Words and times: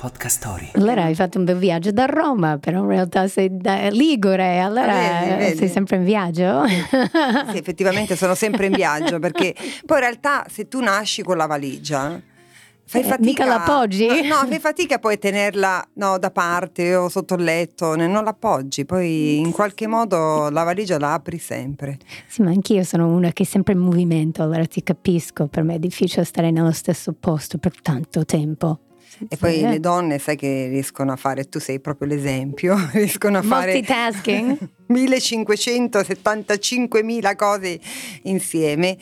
Podcast 0.00 0.36
Story. 0.36 0.70
Allora 0.74 1.02
hai 1.06 1.16
fatto 1.16 1.38
un 1.38 1.44
bel 1.44 1.56
viaggio 1.56 1.90
da 1.90 2.04
Roma, 2.04 2.56
però 2.58 2.82
in 2.82 2.86
realtà 2.88 3.26
sei 3.26 3.48
da 3.50 3.88
Ligure, 3.88 4.60
allora 4.60 4.92
Vedi, 4.94 5.34
vedi. 5.38 5.56
sei 5.56 5.68
sempre 5.68 5.96
in 5.96 6.04
viaggio? 6.04 6.64
Sì, 6.68 7.58
effettivamente 7.58 8.14
sono 8.14 8.36
sempre 8.36 8.66
in 8.66 8.74
viaggio 8.74 9.18
perché 9.18 9.52
poi 9.84 9.96
in 9.96 10.02
realtà 10.04 10.46
se 10.48 10.68
tu 10.68 10.78
nasci 10.80 11.24
con 11.24 11.36
la 11.36 11.46
valigia 11.46 12.20
fai 12.84 13.00
Eh, 13.00 13.04
fatica 13.04 13.18
mica 13.26 13.44
l'appoggi? 13.44 14.06
No, 14.06 14.14
no, 14.40 14.46
fai 14.46 14.60
fatica 14.60 15.00
poi 15.00 15.14
a 15.14 15.16
tenerla 15.18 15.88
no, 15.94 16.16
da 16.18 16.30
parte 16.30 16.94
o 16.94 17.08
sotto 17.08 17.34
il 17.34 17.42
letto, 17.42 17.96
non 17.96 18.22
l'appoggi, 18.22 18.84
poi 18.84 19.38
in 19.40 19.50
qualche 19.50 19.88
modo 19.88 20.48
la 20.48 20.62
valigia 20.62 20.96
la 21.00 21.14
apri 21.14 21.38
sempre. 21.38 21.98
Sì, 22.28 22.42
ma 22.42 22.50
anch'io 22.50 22.84
sono 22.84 23.08
una 23.08 23.32
che 23.32 23.42
è 23.42 23.46
sempre 23.46 23.72
in 23.72 23.80
movimento, 23.80 24.44
allora 24.44 24.64
ti 24.64 24.80
capisco, 24.80 25.48
per 25.48 25.64
me 25.64 25.74
è 25.74 25.78
difficile 25.80 26.22
stare 26.24 26.52
nello 26.52 26.70
stesso 26.70 27.12
posto 27.18 27.58
per 27.58 27.72
tanto 27.82 28.24
tempo. 28.24 28.78
E 29.28 29.36
poi 29.36 29.60
le 29.62 29.80
donne, 29.80 30.18
sai 30.18 30.36
che 30.36 30.68
riescono 30.68 31.10
a 31.12 31.16
fare, 31.16 31.48
tu 31.48 31.58
sei 31.58 31.80
proprio 31.80 32.06
l'esempio, 32.08 32.76
riescono 32.92 33.38
a 33.38 33.42
fare 33.42 33.72
Multitasking? 33.72 34.58
1575.000 34.88 37.36
cose 37.36 37.80
insieme. 38.22 38.96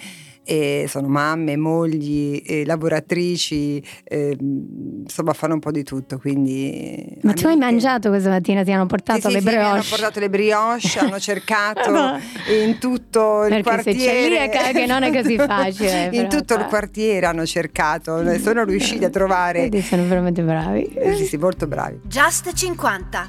E 0.48 0.86
sono 0.88 1.08
mamme, 1.08 1.56
mogli, 1.56 2.40
eh, 2.46 2.64
lavoratrici, 2.64 3.82
eh, 4.04 4.36
insomma 4.40 5.32
fanno 5.32 5.54
un 5.54 5.58
po' 5.60 5.72
di 5.72 5.82
tutto. 5.82 6.18
Quindi, 6.18 7.18
Ma 7.22 7.32
tu 7.32 7.48
hai 7.48 7.56
mangiato 7.56 8.10
questa 8.10 8.28
mattina? 8.30 8.62
Ti 8.62 8.70
hanno 8.70 8.82
Sì, 8.82 8.88
portato 8.88 9.28
sì, 9.28 9.34
le 9.34 9.40
sì, 9.40 9.44
mi 9.46 9.50
brioche? 9.50 9.66
hanno 9.68 9.82
portato 9.88 10.20
le 10.20 10.30
brioche, 10.30 10.98
hanno 11.00 11.18
cercato 11.18 11.90
No. 11.90 12.20
in 12.62 12.78
tutto 12.78 13.42
il 13.44 13.48
Perché 13.48 13.62
quartiere. 13.62 13.98
celiaca 14.22 14.70
che 14.70 14.86
non 14.86 15.02
è 15.02 15.12
così 15.12 15.36
facile, 15.36 16.04
in 16.12 16.28
però, 16.28 16.28
tutto 16.28 16.54
il 16.54 16.60
fa. 16.60 16.66
quartiere 16.66 17.26
hanno 17.26 17.44
cercato, 17.44 18.38
sono 18.38 18.64
riusciti 18.64 19.04
a 19.04 19.10
trovare. 19.10 19.62
Vedi, 19.62 19.80
sono 19.82 20.06
veramente 20.06 20.42
bravi. 20.42 20.84
Eh, 20.84 21.16
sì, 21.16 21.24
sì, 21.26 21.36
molto 21.38 21.66
bravi. 21.66 21.98
Just 22.04 22.52
50. 22.52 23.28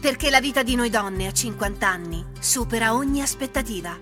Perché 0.00 0.30
la 0.30 0.40
vita 0.40 0.62
di 0.62 0.74
noi 0.76 0.88
donne 0.90 1.26
a 1.26 1.32
50 1.32 1.88
anni 1.88 2.24
supera 2.38 2.94
ogni 2.94 3.20
aspettativa. 3.22 3.96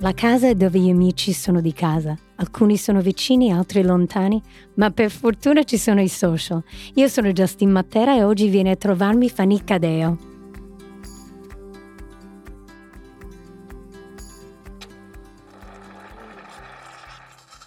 La 0.00 0.12
casa 0.12 0.48
è 0.48 0.54
dove 0.54 0.78
gli 0.78 0.90
amici 0.90 1.32
sono 1.32 1.60
di 1.60 1.72
casa. 1.72 2.16
Alcuni 2.36 2.76
sono 2.76 3.00
vicini, 3.00 3.52
altri 3.52 3.82
lontani, 3.82 4.42
ma 4.74 4.90
per 4.90 5.10
fortuna 5.10 5.62
ci 5.62 5.78
sono 5.78 6.00
i 6.02 6.08
social. 6.08 6.62
Io 6.94 7.08
sono 7.08 7.32
Justin 7.32 7.70
Matera 7.70 8.14
e 8.14 8.22
oggi 8.22 8.48
viene 8.48 8.72
a 8.72 8.76
trovarmi 8.76 9.30
Fanica 9.30 9.78
Deo. 9.78 10.32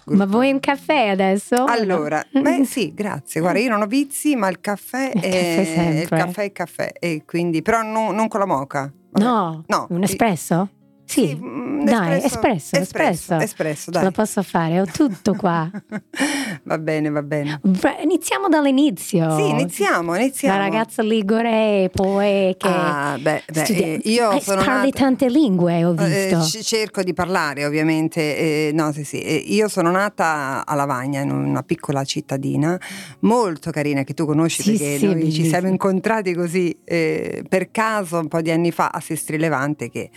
Ma 0.04 0.24
vuoi 0.26 0.52
un 0.52 0.60
caffè 0.60 1.08
adesso? 1.08 1.64
Allora, 1.64 2.24
beh 2.30 2.64
sì, 2.64 2.94
grazie. 2.94 3.40
Guarda, 3.40 3.58
io 3.58 3.70
non 3.70 3.82
ho 3.82 3.86
vizi, 3.86 4.36
ma 4.36 4.48
il 4.48 4.60
caffè 4.60 5.10
Il 5.14 5.20
è 5.20 5.56
caffè 5.56 6.00
il 6.00 6.08
caffè 6.08 6.42
è 6.44 6.52
caffè, 6.52 6.92
e 6.98 7.22
quindi, 7.26 7.62
però 7.62 7.82
non, 7.82 8.14
non 8.14 8.28
con 8.28 8.40
la 8.40 8.46
moca. 8.46 8.92
Vabbè. 9.10 9.24
No, 9.24 9.64
no. 9.66 9.86
un 9.90 10.02
espresso? 10.02 10.70
Sì, 11.08 11.34
mm, 11.34 11.84
dai, 11.84 12.16
espresso, 12.22 12.76
espresso, 12.76 12.76
espresso. 12.76 13.36
espresso, 13.38 13.84
Ce 13.86 13.90
dai. 13.92 14.02
la 14.04 14.10
posso 14.10 14.42
fare, 14.42 14.78
ho 14.80 14.84
tutto 14.84 15.32
qua. 15.34 15.70
va 16.64 16.76
bene, 16.78 17.08
va 17.08 17.22
bene. 17.22 17.60
Iniziamo 18.02 18.48
dall'inizio. 18.48 19.34
Sì, 19.36 19.48
iniziamo, 19.48 20.14
iniziamo. 20.14 20.58
La 20.58 20.62
ragazza 20.64 21.02
ligure 21.02 21.88
poi 21.94 22.54
che 22.58 22.68
Ah, 22.68 23.16
beh, 23.18 23.42
beh, 23.50 23.64
studia- 23.64 23.86
eh, 23.86 24.00
io 24.04 24.32
Eh, 24.32 24.40
sono 24.42 24.62
parli 24.62 24.90
nata- 24.90 24.98
tante 24.98 25.28
lingue, 25.30 25.82
ho 25.84 25.94
Eh, 25.98 26.28
visto. 26.36 26.58
c- 26.58 26.62
cerco 26.62 27.02
di 27.02 27.14
parlare 27.14 27.64
ovviamente, 27.64 28.36
eh, 28.36 28.70
no 28.74 28.92
sì 28.92 29.04
sì, 29.04 29.20
Eh, 29.22 29.34
io 29.46 29.68
sono 29.68 29.90
nata 29.90 30.66
a 30.66 30.74
Lavagna 30.74 31.22
in 31.22 31.30
una 31.30 31.62
piccola 31.62 32.04
cittadina 32.04 32.78
molto 33.20 33.70
carina 33.70 34.02
che 34.02 34.12
tu 34.12 34.26
conosci 34.26 34.62
Sì, 34.62 34.70
perché 34.76 34.98
sì, 34.98 35.06
noi 35.06 35.32
ci 35.32 35.46
siamo 35.46 35.68
incontrati 35.68 36.34
così 36.34 36.76
eh, 36.84 37.44
per 37.48 37.70
caso 37.70 38.18
un 38.18 38.28
po' 38.28 38.42
di 38.42 38.50
anni 38.50 38.72
fa 38.72 38.88
a 38.88 39.00
Sestri 39.00 39.38
Levante 39.38 39.88
che 39.88 40.10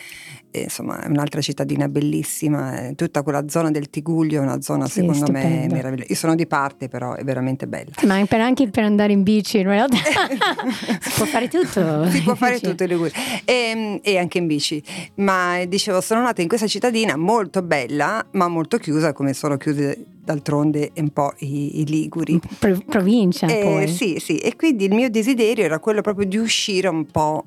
eh, 0.52 0.62
insomma 0.64 1.02
è 1.02 1.08
un'altra 1.08 1.42
cittadina 1.42 1.88
bellissima, 1.88 2.88
eh, 2.88 2.96
tutta 2.96 3.24
quella 3.24 3.48
zona 3.48 3.72
del 3.72 3.90
Tiguglio 3.90 4.40
è 4.40 4.44
una 4.44 4.62
zona 4.62 4.86
Sì, 4.86 5.00
secondo 5.02 5.32
me 5.32 5.42
stupenda. 5.42 5.76
meravigliosa, 5.76 6.10
io 6.10 6.16
sono 6.18 6.36
di 6.36 6.46
parte 6.48 6.88
però 6.90 7.14
è 7.16 7.24
veramente 7.24 7.68
bella. 7.68 7.92
Ma 8.06 8.16
anche 8.44 8.70
per 8.70 8.84
andare 8.84 9.14
in 9.14 9.24
bici 9.24 9.58
in 9.60 9.64
realtà 9.68 9.98
si 11.00 11.12
può 11.16 11.26
fare 11.26 11.48
tutto. 11.48 12.10
si 12.10 12.22
può 12.22 12.36
fare 12.36 12.60
tutto 12.60 12.84
in 12.84 12.90
Liguria 12.90 13.14
e, 13.46 14.00
e 14.04 14.18
anche 14.18 14.38
in 14.38 14.48
bici 14.48 14.82
ma 15.16 15.60
eh, 15.60 15.68
dicevo 15.68 16.02
sono 16.02 16.22
nata 16.22 16.42
in 16.42 16.48
questa 16.48 16.68
cittadina 16.68 17.16
molto 17.16 17.62
bella 17.62 18.26
ma 18.32 18.48
molto 18.48 18.78
chiusa 18.78 19.14
come 19.14 19.34
sono 19.34 19.58
chiuse 19.58 20.06
d'altronde 20.24 20.92
un 20.96 21.10
po' 21.10 21.34
i, 21.40 21.82
i 21.82 21.86
liguri 21.86 22.40
Pro- 22.60 22.78
provincia 22.88 23.48
Eh, 23.48 23.62
poi. 23.64 23.88
sì 23.88 24.18
sì 24.20 24.38
e 24.38 24.56
quindi 24.56 24.86
il 24.86 24.94
mio 24.94 25.10
desiderio 25.10 25.64
era 25.66 25.80
quello 25.80 26.02
proprio 26.02 26.26
di 26.28 26.38
uscire 26.38 26.88
un 26.88 27.06
po' 27.06 27.46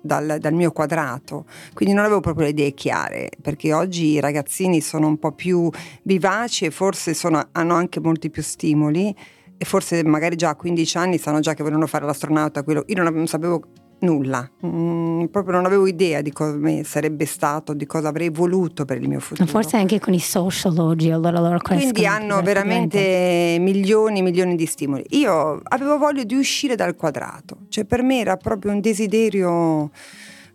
dal, 0.00 0.38
dal 0.38 0.54
mio 0.54 0.72
quadrato, 0.72 1.44
quindi 1.74 1.94
non 1.94 2.04
avevo 2.04 2.20
proprio 2.20 2.44
le 2.44 2.50
idee 2.50 2.72
chiare, 2.72 3.30
perché 3.40 3.72
oggi 3.72 4.12
i 4.12 4.20
ragazzini 4.20 4.80
sono 4.80 5.06
un 5.06 5.18
po' 5.18 5.32
più 5.32 5.70
vivaci 6.02 6.64
e 6.64 6.70
forse 6.70 7.14
sono- 7.14 7.48
hanno 7.52 7.74
anche 7.74 8.00
molti 8.00 8.30
più 8.30 8.42
stimoli. 8.42 9.14
E 9.62 9.66
forse 9.66 10.02
magari 10.04 10.36
già 10.36 10.48
a 10.48 10.54
15 10.54 10.96
anni 10.96 11.18
sanno 11.18 11.40
già 11.40 11.52
che 11.52 11.62
vogliono 11.62 11.86
fare 11.86 12.06
l'astronauta, 12.06 12.62
quello, 12.62 12.82
io 12.86 13.02
non, 13.02 13.12
non 13.12 13.26
sapevo 13.26 13.62
nulla, 14.00 14.48
Mm, 14.64 15.24
proprio 15.26 15.54
non 15.54 15.64
avevo 15.66 15.86
idea 15.86 16.20
di 16.20 16.32
come 16.32 16.84
sarebbe 16.84 17.24
stato, 17.26 17.72
di 17.72 17.86
cosa 17.86 18.08
avrei 18.08 18.28
voluto 18.30 18.84
per 18.84 19.00
il 19.00 19.08
mio 19.08 19.20
futuro. 19.20 19.48
Forse 19.48 19.76
anche 19.76 19.98
con 19.98 20.12
i 20.14 20.18
social 20.20 20.78
oggi, 20.78 21.10
allora 21.10 21.40
loro 21.40 21.58
Quindi 21.58 21.92
crescono 21.92 22.14
hanno 22.14 22.34
più 22.36 22.44
veramente 22.44 23.56
milioni 23.60 24.18
e 24.18 24.22
milioni 24.22 24.56
di 24.56 24.66
stimoli. 24.66 25.04
Io 25.10 25.60
avevo 25.62 25.98
voglia 25.98 26.24
di 26.24 26.34
uscire 26.34 26.74
dal 26.76 26.94
quadrato, 26.96 27.58
cioè 27.68 27.84
per 27.84 28.02
me 28.02 28.20
era 28.20 28.36
proprio 28.36 28.72
un 28.72 28.80
desiderio 28.80 29.90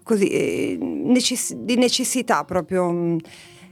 così, 0.03 0.27
eh, 0.27 0.77
necess- 0.79 1.53
di 1.55 1.75
necessità 1.75 2.43
proprio. 2.43 3.17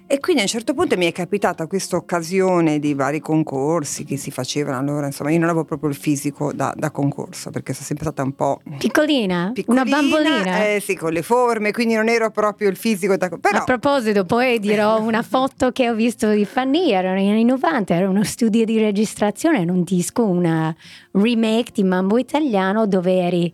Mm. 0.03 0.08
E 0.08 0.19
quindi 0.19 0.41
a 0.41 0.44
un 0.46 0.50
certo 0.50 0.74
punto 0.74 0.96
mi 0.97 1.06
è 1.08 1.12
capitata 1.12 1.66
questa 1.68 1.96
occasione 1.96 2.80
di 2.80 2.94
vari 2.94 3.19
concorsi 3.19 4.03
che 4.03 4.18
si 4.18 4.31
facevano 4.31 4.78
allora, 4.78 5.06
insomma 5.08 5.31
io 5.31 5.40
non 5.40 5.50
avevo 5.50 5.66
proprio 5.66 5.90
il 5.90 5.96
fisico 5.96 6.52
da, 6.53 6.74
da 6.75 6.91
concorso 6.91 7.50
perché 7.50 7.74
sono 7.74 7.86
sempre 7.86 8.06
stata 8.06 8.24
un 8.24 8.34
po' 8.36 8.62
Piccolina? 8.78 9.52
piccolina, 9.53 9.81
Una 9.84 9.84
bambolina? 9.90 10.66
eh, 10.68 10.80
sì, 10.80 10.96
con 10.96 11.12
le 11.13 11.22
forme, 11.22 11.72
quindi 11.72 11.96
non 11.96 12.09
ero 12.09 12.30
proprio 12.31 12.69
il 12.69 12.75
fisico 12.75 13.18
da 13.18 13.30
però 13.30 13.59
A 13.59 13.63
proposito, 13.63 14.25
poi 14.25 14.59
dirò 14.59 15.00
una 15.02 15.22
foto 15.24 15.72
che 15.72 15.90
ho 15.90 15.96
visto 15.96 16.30
di 16.31 16.46
Fanny, 16.46 16.92
erano 16.92 17.16
negli 17.16 17.30
anni 17.30 17.44
90, 17.46 17.96
era 17.96 18.09
uno 18.09 18.24
studio 18.24 18.66
di 18.66 18.78
registrazione, 18.80 19.62
era 19.62 19.72
un 19.72 19.84
disco, 19.84 20.24
una 20.25 20.75
remake 21.12 21.72
di 21.74 21.84
Mambo 21.84 22.18
Italiano 22.18 22.86
dove 22.88 23.18
eri 23.19 23.53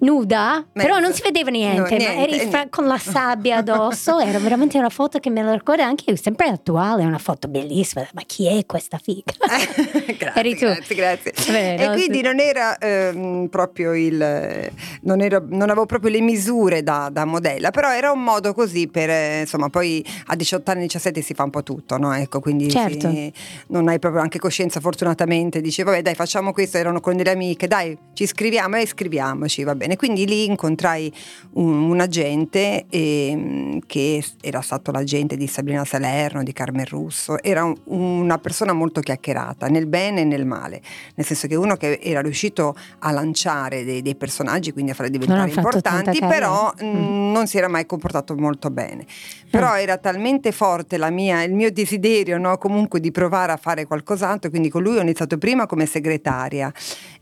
nuda, 0.00 0.64
però 0.72 0.98
non 0.98 1.12
si 1.12 1.22
vedeva 1.22 1.50
niente, 1.50 1.62
Mm. 1.94 1.98
No, 1.98 2.04
ma 2.04 2.12
niente, 2.14 2.36
eri 2.36 2.50
fra- 2.50 2.68
con 2.68 2.86
la 2.86 2.98
sabbia 2.98 3.58
addosso, 3.58 4.18
era 4.18 4.38
veramente 4.38 4.78
una 4.78 4.88
foto 4.88 5.18
che 5.18 5.30
me 5.30 5.42
la 5.42 5.52
ricordo 5.52 5.82
anche 5.84 6.16
sempre 6.16 6.48
attuale, 6.48 7.02
è 7.02 7.06
una 7.06 7.18
foto 7.18 7.48
bellissima, 7.48 8.06
ma 8.14 8.22
chi 8.26 8.46
è 8.46 8.64
questa 8.66 8.98
figa? 8.98 9.32
grazie, 10.18 10.54
grazie, 10.54 10.94
grazie. 10.94 11.32
Vabbè, 11.46 11.76
e 11.78 11.86
no, 11.86 11.92
quindi 11.92 12.18
sì. 12.18 12.22
non 12.22 12.40
era 12.40 12.78
ehm, 12.78 13.48
proprio 13.48 13.94
il 13.94 14.72
non, 15.02 15.20
ero- 15.20 15.44
non 15.48 15.70
avevo 15.70 15.86
proprio 15.86 16.10
le 16.10 16.20
misure 16.20 16.82
da, 16.82 17.08
da 17.10 17.24
modella, 17.24 17.70
però 17.70 17.92
era 17.92 18.10
un 18.10 18.22
modo 18.22 18.52
così 18.54 18.88
per 18.88 19.10
eh, 19.10 19.40
insomma, 19.40 19.68
poi 19.68 20.04
a 20.26 20.36
18 20.36 20.70
anni, 20.70 20.82
17 20.82 21.20
si 21.20 21.34
fa 21.34 21.44
un 21.44 21.50
po' 21.50 21.62
tutto, 21.62 21.96
no? 21.98 22.12
Ecco, 22.14 22.40
quindi 22.40 22.70
Certo. 22.70 23.10
sì, 23.10 23.32
non 23.68 23.88
hai 23.88 23.98
proprio 23.98 24.22
anche 24.22 24.38
coscienza, 24.38 24.80
fortunatamente, 24.80 25.60
dice 25.60 25.82
vabbè, 25.82 26.02
dai, 26.02 26.14
facciamo 26.14 26.52
questo, 26.52 26.78
erano 26.78 27.00
con 27.00 27.16
delle 27.16 27.30
amiche, 27.30 27.66
dai, 27.66 27.96
ci 28.12 28.24
iscriviamo 28.24 28.76
e 28.76 28.82
iscriviamoci, 28.82 29.62
va 29.64 29.74
bene. 29.74 29.96
Quindi 29.96 30.26
lì 30.26 30.44
incontrai 30.44 31.12
un, 31.54 31.90
un 31.90 32.00
agente 32.00 32.86
ehm, 32.88 33.80
che 33.86 34.24
era 34.40 34.60
stato 34.60 34.90
l'agente 34.90 35.36
di 35.36 35.46
Sabrina 35.46 35.73
Salerno, 35.82 36.44
di 36.44 36.52
Carmen 36.52 36.84
Russo, 36.84 37.42
era 37.42 37.64
un- 37.64 37.74
una 37.86 38.38
persona 38.38 38.72
molto 38.72 39.00
chiacchierata, 39.00 39.66
nel 39.66 39.86
bene 39.86 40.20
e 40.20 40.24
nel 40.24 40.46
male, 40.46 40.80
nel 41.16 41.26
senso 41.26 41.48
che 41.48 41.56
uno 41.56 41.74
che 41.76 41.98
era 42.00 42.20
riuscito 42.20 42.76
a 43.00 43.10
lanciare 43.10 43.82
dei, 43.82 44.02
dei 44.02 44.14
personaggi, 44.14 44.72
quindi 44.72 44.92
a 44.92 44.94
farli 44.94 45.10
diventare 45.10 45.50
importanti, 45.50 46.18
però 46.20 46.72
Mm. 46.82 46.86
mh, 46.88 47.32
non 47.32 47.46
si 47.48 47.56
era 47.58 47.66
mai 47.68 47.86
comportato 47.86 48.36
molto 48.36 48.70
bene. 48.70 49.06
Però 49.50 49.76
era 49.76 49.96
talmente 49.98 50.52
forte 50.52 50.96
la 50.96 51.10
mia- 51.10 51.42
il 51.42 51.54
mio 51.54 51.70
desiderio 51.72 52.38
no, 52.38 52.58
comunque 52.58 53.00
di 53.00 53.10
provare 53.10 53.52
a 53.52 53.56
fare 53.56 53.86
qualcos'altro, 53.86 54.50
quindi 54.50 54.68
con 54.68 54.82
lui 54.82 54.98
ho 54.98 55.00
iniziato 55.00 55.38
prima 55.38 55.66
come 55.66 55.86
segretaria 55.86 56.72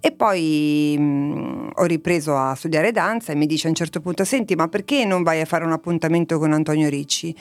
e 0.00 0.10
poi 0.12 0.96
mh, 0.98 1.70
ho 1.74 1.84
ripreso 1.84 2.36
a 2.36 2.54
studiare 2.54 2.90
danza 2.90 3.32
e 3.32 3.36
mi 3.36 3.46
dice 3.46 3.66
a 3.66 3.70
un 3.70 3.76
certo 3.76 4.00
punto, 4.00 4.24
senti 4.24 4.54
ma 4.56 4.66
perché 4.68 5.04
non 5.04 5.22
vai 5.22 5.40
a 5.40 5.44
fare 5.44 5.64
un 5.64 5.72
appuntamento 5.72 6.38
con 6.38 6.52
Antonio 6.52 6.88
Ricci? 6.88 7.36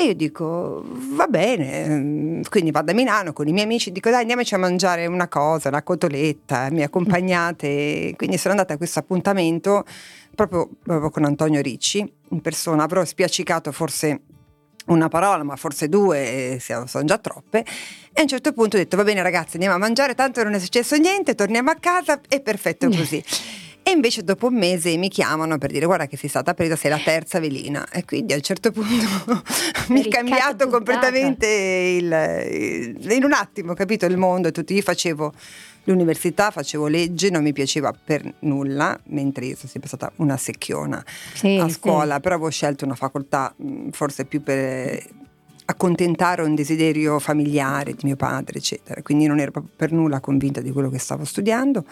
E 0.00 0.04
io 0.04 0.14
dico, 0.14 0.82
va 1.14 1.26
bene, 1.26 1.84
ehm, 1.84 2.42
quindi 2.48 2.70
vado 2.70 2.90
a 2.90 2.94
Milano 2.94 3.34
con 3.34 3.46
i 3.46 3.52
miei 3.52 3.66
amici, 3.66 3.92
dico 3.92 4.08
dai 4.08 4.22
andiamoci 4.22 4.54
a 4.54 4.56
mangiare 4.56 5.04
una 5.04 5.28
cosa, 5.28 5.68
una 5.68 5.82
cotoletta, 5.82 6.70
mi 6.70 6.82
accompagnate, 6.82 8.14
quindi 8.16 8.38
sono 8.38 8.54
andata 8.54 8.72
a 8.72 8.76
questo 8.78 8.98
appuntamento 9.00 9.84
proprio, 10.34 10.70
proprio 10.82 11.10
con 11.10 11.26
Antonio 11.26 11.60
Ricci 11.60 12.10
in 12.30 12.40
persona, 12.40 12.82
avrò 12.82 13.04
spiaccicato 13.04 13.72
forse 13.72 14.22
una 14.86 15.08
parola, 15.08 15.42
ma 15.42 15.56
forse 15.56 15.90
due, 15.90 16.58
sono 16.60 17.04
già 17.04 17.18
troppe. 17.18 17.58
E 17.58 18.20
a 18.20 18.22
un 18.22 18.28
certo 18.28 18.54
punto 18.54 18.76
ho 18.76 18.78
detto: 18.78 18.96
Va 18.96 19.04
bene, 19.04 19.20
ragazzi, 19.20 19.56
andiamo 19.56 19.74
a 19.74 19.78
mangiare, 19.78 20.14
tanto 20.14 20.42
non 20.42 20.54
è 20.54 20.58
successo 20.58 20.96
niente, 20.96 21.34
torniamo 21.34 21.70
a 21.70 21.76
casa, 21.78 22.18
è 22.26 22.40
perfetto 22.40 22.88
così. 22.88 23.22
E 23.90 23.92
invece 23.92 24.22
dopo 24.22 24.46
un 24.46 24.54
mese 24.54 24.96
mi 24.96 25.08
chiamano 25.08 25.58
per 25.58 25.72
dire 25.72 25.84
guarda 25.84 26.06
che 26.06 26.16
sei 26.16 26.28
stata 26.28 26.54
presa, 26.54 26.76
sei 26.76 26.92
la 26.92 27.00
terza 27.02 27.40
velina. 27.40 27.88
E 27.90 28.04
quindi 28.04 28.32
a 28.32 28.36
un 28.36 28.42
certo 28.42 28.70
punto 28.70 29.42
mi 29.90 30.04
è 30.04 30.08
cambiato 30.08 30.68
completamente 30.68 31.46
il, 31.46 32.04
il, 32.06 33.10
in 33.10 33.24
un 33.24 33.32
attimo, 33.32 33.74
capito, 33.74 34.06
il 34.06 34.16
mondo 34.16 34.46
e 34.46 34.52
tutto. 34.52 34.72
Io 34.74 34.82
facevo 34.82 35.32
l'università, 35.84 36.52
facevo 36.52 36.86
legge, 36.86 37.30
non 37.30 37.42
mi 37.42 37.52
piaceva 37.52 37.92
per 37.92 38.32
nulla, 38.40 38.96
mentre 39.06 39.46
io 39.46 39.56
sono 39.56 39.68
sempre 39.68 39.88
stata 39.88 40.12
una 40.16 40.36
secchiona 40.36 41.04
sì, 41.34 41.58
a 41.58 41.68
scuola, 41.68 42.14
sì. 42.14 42.20
però 42.20 42.36
avevo 42.36 42.50
scelto 42.50 42.84
una 42.84 42.94
facoltà 42.94 43.52
forse 43.90 44.24
più 44.24 44.40
per 44.40 45.04
accontentare 45.64 46.42
un 46.42 46.54
desiderio 46.54 47.18
familiare 47.18 47.94
di 47.94 48.04
mio 48.04 48.16
padre, 48.16 48.58
eccetera. 48.58 49.02
Quindi 49.02 49.26
non 49.26 49.40
ero 49.40 49.50
per 49.74 49.90
nulla 49.90 50.20
convinta 50.20 50.60
di 50.60 50.70
quello 50.70 50.90
che 50.90 50.98
stavo 51.00 51.24
studiando. 51.24 51.84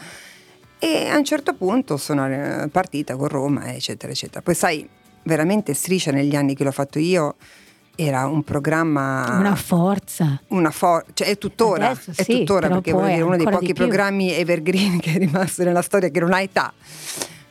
E 0.78 1.08
a 1.08 1.16
un 1.16 1.25
certo 1.25 1.54
punto 1.54 1.96
sono 1.96 2.26
eh, 2.26 2.69
partita 2.70 3.16
con 3.16 3.28
Roma, 3.28 3.72
eccetera, 3.75 4.12
eccetera. 4.12 4.42
Poi 4.42 4.54
sai, 4.54 4.88
veramente 5.22 5.75
striscia 5.75 6.12
negli 6.12 6.36
anni 6.36 6.54
che 6.54 6.64
l'ho 6.64 6.72
fatto 6.72 6.98
io, 6.98 7.34
era 8.00 8.28
un 8.28 8.44
programma 8.44 9.38
una 9.40 9.56
forza 9.56 10.40
una 10.48 10.70
for- 10.70 11.04
cioè 11.14 11.26
è 11.26 11.36
tuttora 11.36 11.90
Adesso, 11.90 12.12
è 12.14 12.22
sì, 12.22 12.38
tuttora 12.38 12.69
perché 12.69 12.92
vuol 12.92 13.08
dire 13.08 13.22
uno 13.22 13.36
dei 13.36 13.44
pochi 13.44 13.72
programmi 13.72 14.32
evergreen 14.32 15.00
che 15.00 15.14
è 15.14 15.19
rimasto 15.19 15.64
nella 15.64 15.82
storia 15.82 16.08
che 16.08 16.20
non 16.20 16.32
ha 16.32 16.40
età 16.40 16.72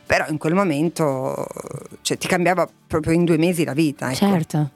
però 0.05 0.25
in 0.29 0.37
quel 0.37 0.53
momento 0.53 1.45
cioè, 1.99 2.17
ti 2.17 2.27
cambiava 2.27 2.65
proprio 2.87 3.11
in 3.11 3.25
due 3.25 3.35
mesi 3.35 3.65
la 3.65 3.73
vita 3.73 4.05
ecco. 4.05 4.15
certo 4.15 4.71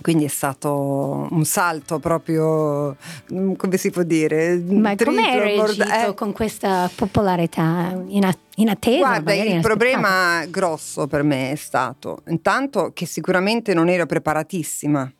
quindi 0.00 0.24
è 0.24 0.28
stato 0.28 1.26
un 1.30 1.44
salto 1.44 1.98
proprio, 1.98 2.96
mm, 3.32 3.54
come 3.54 3.76
si 3.76 3.90
può 3.90 4.02
dire? 4.02 4.56
Ma 4.58 4.94
come 4.94 5.28
hai 5.28 5.38
reagito 5.38 6.10
eh. 6.10 6.14
con 6.14 6.32
questa 6.32 6.90
popolarità 6.94 8.02
in, 8.06 8.24
attesa? 8.24 8.98
Guarda, 8.98 9.34
il 9.34 9.60
problema 9.60 10.44
grosso 10.46 11.06
per 11.06 11.22
me 11.22 11.52
è 11.52 11.56
stato 11.56 12.22
intanto 12.28 12.90
che 12.92 13.06
sicuramente 13.06 13.74
non 13.74 13.88
ero 13.88 14.06
preparatissima 14.06 15.10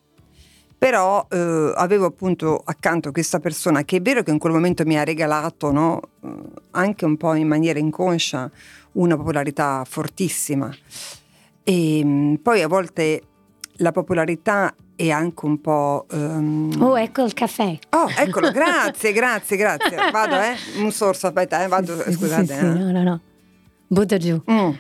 però 0.79 1.27
eh, 1.31 1.73
avevo 1.75 2.05
appunto 2.05 2.61
accanto 2.65 3.11
questa 3.11 3.41
persona 3.41 3.83
che 3.85 3.97
è 3.97 4.03
vero 4.03 4.23
che 4.23 4.31
in 4.31 4.39
quel 4.39 4.53
momento 4.53 4.85
mi 4.85 4.99
ha 4.99 5.05
regalato 5.05 5.73
no, 5.73 6.01
eh, 6.23 6.29
anche 6.73 7.05
un 7.07 7.17
po' 7.17 7.35
in 7.35 7.49
maniera 7.49 7.79
inconscia 7.79 8.51
una 8.93 9.17
popolarità 9.17 9.85
fortissima 9.89 10.71
e 11.63 12.03
mm, 12.05 12.35
poi 12.37 12.63
a 12.63 12.69
volte 12.69 13.23
la 13.77 13.93
popolarità 13.93 14.75
è 14.95 15.11
anche 15.11 15.45
un 15.45 15.61
po'... 15.61 16.07
Um... 16.11 16.77
Oh, 16.81 16.99
ecco 16.99 17.25
il 17.25 17.35
caffè. 17.35 17.79
Oh, 17.91 18.11
eccolo, 18.17 18.51
grazie, 18.51 19.13
grazie, 19.15 19.57
grazie. 19.57 20.11
Vado, 20.11 20.37
eh? 20.37 20.57
Un 20.79 20.91
sorso, 20.91 21.27
aspetta, 21.27 21.63
eh? 21.63 21.69
Vado, 21.69 22.01
sì, 22.03 22.13
scusate. 22.13 22.47
Sì, 22.47 22.53
sì, 22.53 22.59
eh. 22.59 22.63
No, 22.63 22.91
no, 22.91 23.03
no. 23.03 23.21
Butta 23.87 24.17
giù. 24.17 24.41
Mm. 24.51 24.71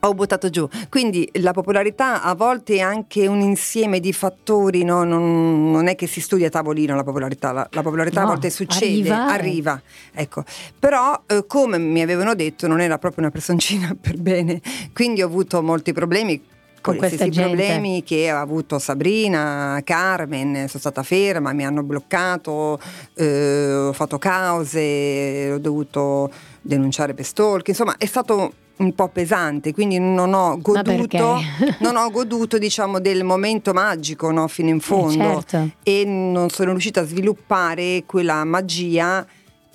Ho 0.00 0.14
buttato 0.14 0.50
giù. 0.50 0.68
Quindi 0.88 1.28
la 1.40 1.52
popolarità 1.52 2.22
a 2.22 2.34
volte 2.34 2.76
è 2.76 2.80
anche 2.80 3.26
un 3.26 3.40
insieme 3.40 3.98
di 3.98 4.12
fattori, 4.12 4.84
no? 4.84 5.02
non, 5.02 5.70
non, 5.72 5.88
è 5.88 5.96
che 5.96 6.06
si 6.06 6.20
studia 6.20 6.46
a 6.46 6.50
tavolino 6.50 6.94
la 6.94 7.02
popolarità, 7.02 7.50
la, 7.50 7.66
la 7.70 7.82
popolarità 7.82 8.20
no, 8.20 8.26
a 8.26 8.30
volte 8.30 8.50
succede, 8.50 9.10
arriva. 9.10 9.26
arriva. 9.26 9.82
Ecco. 10.12 10.44
Però 10.78 11.22
eh, 11.26 11.44
come 11.46 11.78
mi 11.78 12.02
avevano 12.02 12.34
detto 12.34 12.68
non 12.68 12.80
era 12.80 12.98
proprio 12.98 13.22
una 13.22 13.32
personcina 13.32 13.96
per 13.98 14.18
bene, 14.18 14.60
quindi 14.92 15.22
ho 15.22 15.26
avuto 15.26 15.62
molti 15.62 15.92
problemi 15.92 16.40
con 16.86 16.96
questi 16.96 17.30
gente. 17.30 17.42
problemi 17.42 18.02
che 18.04 18.28
ha 18.28 18.40
avuto 18.40 18.78
Sabrina, 18.78 19.80
Carmen, 19.82 20.54
sono 20.68 20.80
stata 20.80 21.02
ferma, 21.02 21.52
mi 21.52 21.66
hanno 21.66 21.82
bloccato, 21.82 22.78
eh, 23.14 23.72
ho 23.72 23.92
fatto 23.92 24.18
cause, 24.18 25.50
ho 25.52 25.58
dovuto 25.58 26.30
denunciare 26.60 27.14
per 27.14 27.24
stalk, 27.24 27.68
insomma 27.68 27.96
è 27.96 28.06
stato 28.06 28.52
un 28.76 28.94
po' 28.94 29.08
pesante, 29.08 29.72
quindi 29.72 29.98
non 29.98 30.34
ho 30.34 30.58
goduto, 30.60 31.38
non 31.80 31.96
ho 31.96 32.10
goduto 32.10 32.58
diciamo, 32.58 33.00
del 33.00 33.24
momento 33.24 33.72
magico 33.72 34.30
no, 34.30 34.46
fino 34.48 34.68
in 34.68 34.76
eh, 34.76 34.80
fondo 34.80 35.38
eh, 35.38 35.44
certo. 35.46 35.70
e 35.82 36.04
non 36.04 36.50
sono 36.50 36.70
riuscita 36.70 37.00
a 37.00 37.06
sviluppare 37.06 38.04
quella 38.06 38.44
magia 38.44 39.26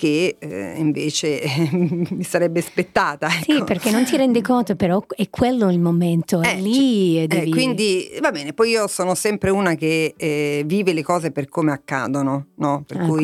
che 0.01 0.37
eh, 0.39 0.73
invece 0.77 1.43
mi 2.09 2.23
sarebbe 2.23 2.59
aspettata. 2.59 3.27
Ecco. 3.27 3.53
Sì, 3.53 3.63
perché 3.63 3.91
non 3.91 4.03
ti 4.03 4.17
rendi 4.17 4.41
conto, 4.41 4.75
però 4.75 5.05
è 5.15 5.29
quello 5.29 5.69
il 5.69 5.79
momento, 5.79 6.41
è 6.41 6.55
eh, 6.55 6.59
lì. 6.59 7.17
Cioè, 7.17 7.27
devi... 7.27 7.49
eh, 7.49 7.53
quindi 7.53 8.11
va 8.19 8.31
bene, 8.31 8.53
poi 8.53 8.71
io 8.71 8.87
sono 8.87 9.13
sempre 9.13 9.51
una 9.51 9.75
che 9.75 10.15
eh, 10.17 10.63
vive 10.65 10.93
le 10.93 11.03
cose 11.03 11.29
per 11.29 11.47
come 11.49 11.71
accadono, 11.71 12.47
no? 12.55 12.83
Per 12.87 12.99
ah, 12.99 13.05
cui 13.05 13.21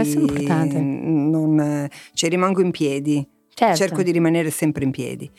non, 0.85 1.89
cioè, 2.13 2.29
rimango 2.29 2.61
in 2.61 2.69
piedi, 2.69 3.27
certo. 3.55 3.75
cerco 3.75 4.03
di 4.03 4.11
rimanere 4.11 4.51
sempre 4.51 4.83
in 4.83 4.91
piedi. 4.91 5.31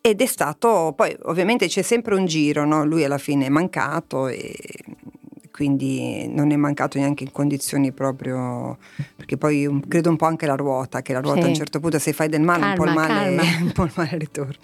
Ed 0.00 0.20
è 0.20 0.26
stato, 0.26 0.94
poi 0.96 1.16
ovviamente 1.26 1.68
c'è 1.68 1.82
sempre 1.82 2.16
un 2.16 2.26
giro, 2.26 2.64
no? 2.64 2.84
lui 2.84 3.04
alla 3.04 3.18
fine 3.18 3.46
è 3.46 3.48
mancato 3.48 4.26
e 4.26 4.52
quindi 5.52 6.26
non 6.28 6.50
è 6.50 6.56
mancato 6.56 6.98
neanche 6.98 7.22
in 7.22 7.30
condizioni 7.30 7.92
proprio, 7.92 8.78
perché 9.14 9.36
poi 9.36 9.80
credo 9.86 10.08
un 10.08 10.16
po' 10.16 10.24
anche 10.24 10.46
la 10.46 10.56
ruota, 10.56 11.02
che 11.02 11.12
la 11.12 11.20
ruota 11.20 11.40
sì. 11.40 11.46
a 11.46 11.48
un 11.48 11.54
certo 11.54 11.78
punto 11.78 11.98
se 12.00 12.12
fai 12.12 12.28
del 12.28 12.40
male 12.40 12.62
calma, 12.62 12.72
un 12.72 12.76
po' 12.76 12.84
il 12.86 12.94
male, 12.94 13.42
un 13.62 13.72
po 13.72 13.84
il 13.84 13.92
male 13.94 14.18
ritorna. 14.18 14.56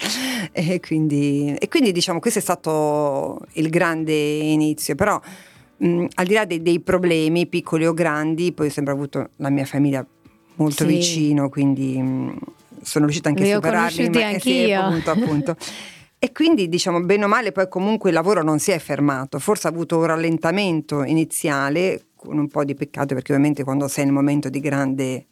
E 0.51 0.79
quindi, 0.81 1.55
e 1.57 1.67
quindi 1.69 1.91
diciamo 1.91 2.19
questo 2.19 2.39
è 2.39 2.41
stato 2.41 3.39
il 3.53 3.69
grande 3.69 4.13
inizio, 4.13 4.95
però 4.95 5.21
mh, 5.77 6.05
al 6.15 6.25
di 6.25 6.33
là 6.33 6.45
dei, 6.45 6.61
dei, 6.61 6.79
problemi 6.81 7.47
piccoli 7.47 7.85
o 7.85 7.93
grandi, 7.93 8.51
poi 8.51 8.67
ho 8.67 8.71
sempre 8.71 8.91
avuto 8.91 9.29
la 9.37 9.49
mia 9.49 9.65
famiglia 9.65 10.05
molto 10.55 10.85
sì. 10.85 10.89
vicino, 10.89 11.49
quindi 11.49 12.01
mh, 12.01 12.37
sono 12.81 13.05
riuscita 13.05 13.29
anche 13.29 13.49
a 13.49 13.55
superarli. 13.55 14.09
Ma, 14.09 14.25
anch'io. 14.25 14.65
Sì, 14.65 14.71
appunto, 14.73 15.11
appunto. 15.11 15.55
E 16.21 16.33
quindi 16.33 16.67
diciamo 16.67 16.99
bene 16.99 17.23
o 17.23 17.27
male 17.29 17.53
poi 17.53 17.69
comunque 17.69 18.09
il 18.09 18.15
lavoro 18.15 18.43
non 18.43 18.59
si 18.59 18.71
è 18.71 18.79
fermato, 18.79 19.39
forse 19.39 19.67
ha 19.67 19.69
avuto 19.69 19.97
un 19.97 20.05
rallentamento 20.05 21.03
iniziale 21.03 22.07
con 22.13 22.37
un 22.37 22.49
po' 22.49 22.65
di 22.65 22.75
peccato 22.75 23.13
perché 23.13 23.31
ovviamente 23.31 23.63
quando 23.63 23.87
sei 23.87 24.03
nel 24.03 24.13
momento 24.13 24.49
di 24.49 24.59
grande 24.59 25.27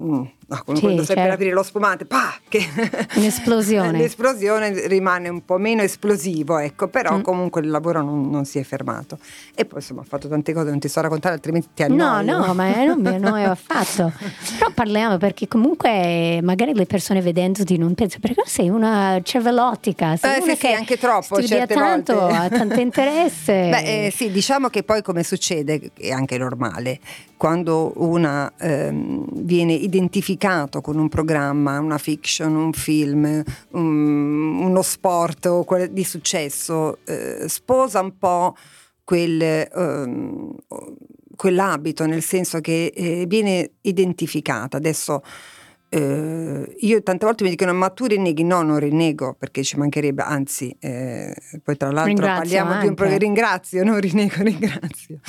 Mm, 0.00 0.22
no, 0.46 0.62
come 0.64 0.76
sì, 0.76 0.82
quando 0.82 1.02
stai 1.02 1.16
certo. 1.16 1.22
per 1.22 1.30
aprire 1.32 1.52
lo 1.52 1.62
spumante, 1.64 2.04
pa, 2.04 2.32
che 2.48 2.64
Un'esplosione. 3.16 3.98
l'esplosione 3.98 4.86
rimane 4.86 5.28
un 5.28 5.44
po' 5.44 5.58
meno 5.58 5.82
esplosivo, 5.82 6.58
ecco, 6.58 6.86
però 6.86 7.18
mm. 7.18 7.22
comunque 7.22 7.62
il 7.62 7.68
lavoro 7.68 8.00
non, 8.00 8.30
non, 8.30 8.44
si 8.44 8.60
è 8.60 8.62
fermato. 8.62 9.18
E 9.56 9.64
poi 9.64 9.80
insomma 9.80 10.02
ho 10.02 10.04
fatto 10.04 10.28
tante 10.28 10.52
cose, 10.52 10.70
non 10.70 10.78
ti 10.78 10.88
so 10.88 11.00
raccontare, 11.00 11.34
altrimenti 11.34 11.70
ti 11.74 11.82
annoio. 11.82 12.22
No, 12.22 12.46
no, 12.46 12.54
ma 12.54 12.84
non 12.84 13.00
mi 13.00 13.08
annoio 13.08 13.50
affatto. 13.50 14.12
però 14.56 14.70
parliamo 14.72 15.16
perché 15.18 15.48
comunque 15.48 16.38
magari 16.42 16.74
le 16.74 16.86
persone 16.86 17.20
vedendoti 17.20 17.76
non 17.76 17.94
pensano, 17.94 18.20
perché 18.20 18.42
sei 18.46 18.68
una 18.68 19.20
cervellottica, 19.24 20.14
sei 20.14 20.38
eh, 20.38 20.42
una 20.44 20.54
sì, 20.54 20.60
che 20.60 20.68
sì, 20.68 20.74
anche 20.74 20.96
troppo, 20.96 21.40
studia 21.42 21.66
tanto, 21.66 22.14
volte. 22.14 22.36
ha 22.36 22.48
tanto 22.48 22.78
interesse. 22.78 23.52
Beh, 23.70 24.06
eh, 24.06 24.10
sì, 24.12 24.30
diciamo 24.30 24.68
che 24.68 24.84
poi 24.84 25.02
come 25.02 25.24
succede, 25.24 25.90
è 25.98 26.10
anche 26.10 26.38
normale, 26.38 27.00
quando 27.38 27.92
una 27.96 28.52
ehm, 28.58 29.24
viene 29.30 29.72
identificato 29.88 30.80
con 30.80 30.98
un 30.98 31.08
programma, 31.08 31.80
una 31.80 31.98
fiction, 31.98 32.54
un 32.54 32.72
film, 32.72 33.42
un, 33.70 34.60
uno 34.60 34.82
sport 34.82 35.46
o 35.46 35.64
quel 35.64 35.90
di 35.90 36.04
successo, 36.04 36.98
eh, 37.04 37.48
sposa 37.48 38.00
un 38.00 38.16
po' 38.16 38.54
quel, 39.02 39.40
ehm, 39.40 40.54
quell'abito, 41.34 42.06
nel 42.06 42.22
senso 42.22 42.60
che 42.60 42.92
eh, 42.94 43.24
viene 43.26 43.72
identificata. 43.80 44.76
Adesso 44.76 45.22
eh, 45.88 46.76
io 46.80 47.02
tante 47.02 47.24
volte 47.24 47.44
mi 47.44 47.50
dicono 47.50 47.72
ma 47.72 47.88
tu 47.88 48.04
rinneghi? 48.04 48.44
No, 48.44 48.60
non 48.60 48.78
rinnego 48.78 49.34
perché 49.38 49.62
ci 49.62 49.78
mancherebbe, 49.78 50.22
anzi, 50.22 50.76
eh, 50.78 51.34
poi 51.62 51.76
tra 51.78 51.90
l'altro 51.90 52.12
ringrazio 52.12 52.40
parliamo 52.40 52.70
anche. 52.70 52.82
di 52.82 52.88
un 52.88 52.94
programma, 52.94 53.20
ringrazio, 53.24 53.84
non 53.84 53.98
rinnego, 53.98 54.34
ringrazio 54.44 55.20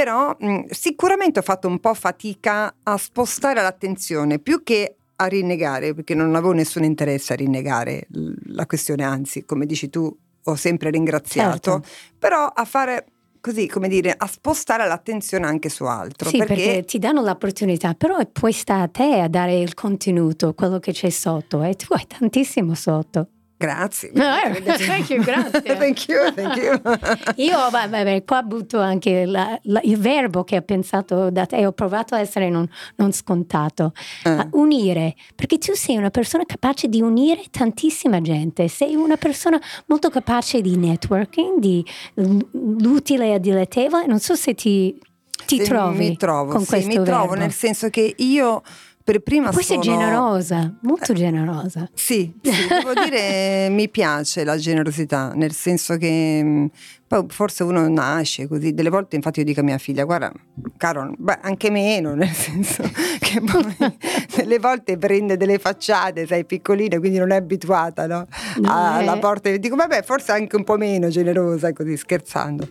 però 0.00 0.34
mh, 0.38 0.70
sicuramente 0.70 1.40
ho 1.40 1.42
fatto 1.42 1.68
un 1.68 1.78
po' 1.78 1.92
fatica 1.92 2.74
a 2.82 2.96
spostare 2.96 3.60
l'attenzione 3.60 4.38
più 4.38 4.62
che 4.62 4.96
a 5.16 5.26
rinnegare, 5.26 5.92
perché 5.92 6.14
non 6.14 6.34
avevo 6.34 6.52
nessun 6.52 6.84
interesse 6.84 7.34
a 7.34 7.36
rinnegare 7.36 8.06
la 8.46 8.64
questione, 8.64 9.04
anzi, 9.04 9.44
come 9.44 9.66
dici 9.66 9.90
tu, 9.90 10.10
ho 10.42 10.54
sempre 10.54 10.88
ringraziato, 10.88 11.82
certo. 11.82 11.88
però 12.18 12.46
a 12.46 12.64
fare 12.64 13.04
così, 13.42 13.66
come 13.66 13.88
dire, 13.88 14.14
a 14.16 14.26
spostare 14.26 14.86
l'attenzione 14.86 15.44
anche 15.44 15.68
su 15.68 15.84
altro. 15.84 16.30
Sì, 16.30 16.38
perché... 16.38 16.54
perché 16.54 16.84
ti 16.84 16.98
danno 16.98 17.20
l'opportunità, 17.20 17.92
però 17.92 18.16
poi 18.32 18.52
sta 18.52 18.80
a 18.80 18.88
te 18.88 19.20
a 19.20 19.28
dare 19.28 19.58
il 19.58 19.74
contenuto, 19.74 20.54
quello 20.54 20.78
che 20.78 20.92
c'è 20.92 21.10
sotto, 21.10 21.62
e 21.62 21.76
tu 21.76 21.92
hai 21.92 22.06
tantissimo 22.06 22.74
sotto. 22.74 23.28
Grazie. 23.60 24.10
thank 24.16 25.10
you, 25.10 25.22
grazie. 25.22 25.60
thank 25.76 26.08
you, 26.08 26.32
thank 26.32 26.56
you. 26.56 26.80
Io, 27.44 27.68
vabbè, 27.68 28.24
qua 28.24 28.42
butto 28.42 28.80
anche 28.80 29.26
la, 29.26 29.58
la, 29.64 29.80
il 29.82 29.98
verbo 29.98 30.44
che 30.44 30.56
ho 30.56 30.62
pensato 30.62 31.28
da 31.28 31.44
te, 31.44 31.66
ho 31.66 31.72
provato 31.72 32.14
a 32.14 32.20
essere 32.20 32.48
non, 32.48 32.66
non 32.96 33.12
scontato. 33.12 33.92
Eh. 34.24 34.48
unire, 34.52 35.14
perché 35.34 35.58
tu 35.58 35.74
sei 35.74 35.98
una 35.98 36.08
persona 36.08 36.44
capace 36.46 36.88
di 36.88 37.02
unire 37.02 37.42
tantissima 37.50 38.22
gente, 38.22 38.66
sei 38.68 38.94
una 38.94 39.16
persona 39.16 39.60
molto 39.86 40.08
capace 40.08 40.62
di 40.62 40.78
networking, 40.78 41.58
di 41.58 41.84
l'utile 42.14 43.34
e 43.34 43.40
dilettevole, 43.40 44.06
non 44.06 44.20
so 44.20 44.36
se 44.36 44.54
ti, 44.54 44.98
ti 45.44 45.58
trovi 45.62 46.08
mi 46.08 46.16
trovo, 46.16 46.52
con 46.52 46.62
sì, 46.62 46.68
questo 46.68 46.88
mi 46.88 47.04
trovo 47.04 47.26
verbo. 47.26 47.34
nel 47.34 47.52
senso 47.52 47.90
che 47.90 48.14
io 48.16 48.62
per 49.10 49.22
prima 49.22 49.50
Poi 49.50 49.64
sono 49.64 49.82
sei 49.82 49.92
generosa, 49.92 50.72
molto 50.82 51.12
generosa. 51.14 51.90
Sì, 51.94 52.32
sì, 52.40 52.50
devo 52.70 52.92
dire 52.92 53.68
mi 53.68 53.88
piace 53.88 54.44
la 54.44 54.56
generosità, 54.56 55.32
nel 55.34 55.50
senso 55.50 55.96
che 55.96 56.40
mh, 56.40 56.70
poi 57.08 57.24
forse 57.26 57.64
uno 57.64 57.88
nasce 57.88 58.46
così, 58.46 58.72
delle 58.72 58.88
volte 58.88 59.16
infatti 59.16 59.40
io 59.40 59.44
dico 59.44 59.60
a 59.60 59.62
mia 59.64 59.78
figlia, 59.78 60.04
guarda, 60.04 60.32
caro, 60.76 61.12
beh, 61.18 61.38
anche 61.42 61.70
meno, 61.70 62.14
nel 62.14 62.30
senso 62.30 62.84
che 63.18 63.40
poi 63.40 63.76
delle 64.36 64.60
volte 64.60 64.96
prende 64.96 65.36
delle 65.36 65.58
facciate, 65.58 66.24
sai, 66.24 66.44
piccoline, 66.44 67.00
quindi 67.00 67.18
non 67.18 67.32
è 67.32 67.36
abituata 67.36 68.06
no? 68.06 68.28
No, 68.60 68.70
alla 68.72 69.16
eh. 69.16 69.18
porta 69.18 69.48
e 69.48 69.58
dico, 69.58 69.74
vabbè, 69.74 70.04
forse 70.04 70.30
anche 70.30 70.54
un 70.54 70.62
po' 70.62 70.76
meno 70.76 71.08
generosa, 71.08 71.72
così 71.72 71.96
scherzando. 71.96 72.68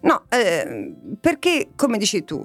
No, 0.00 0.22
eh, 0.30 0.94
perché 1.20 1.68
come 1.76 1.98
dici 1.98 2.24
tu, 2.24 2.42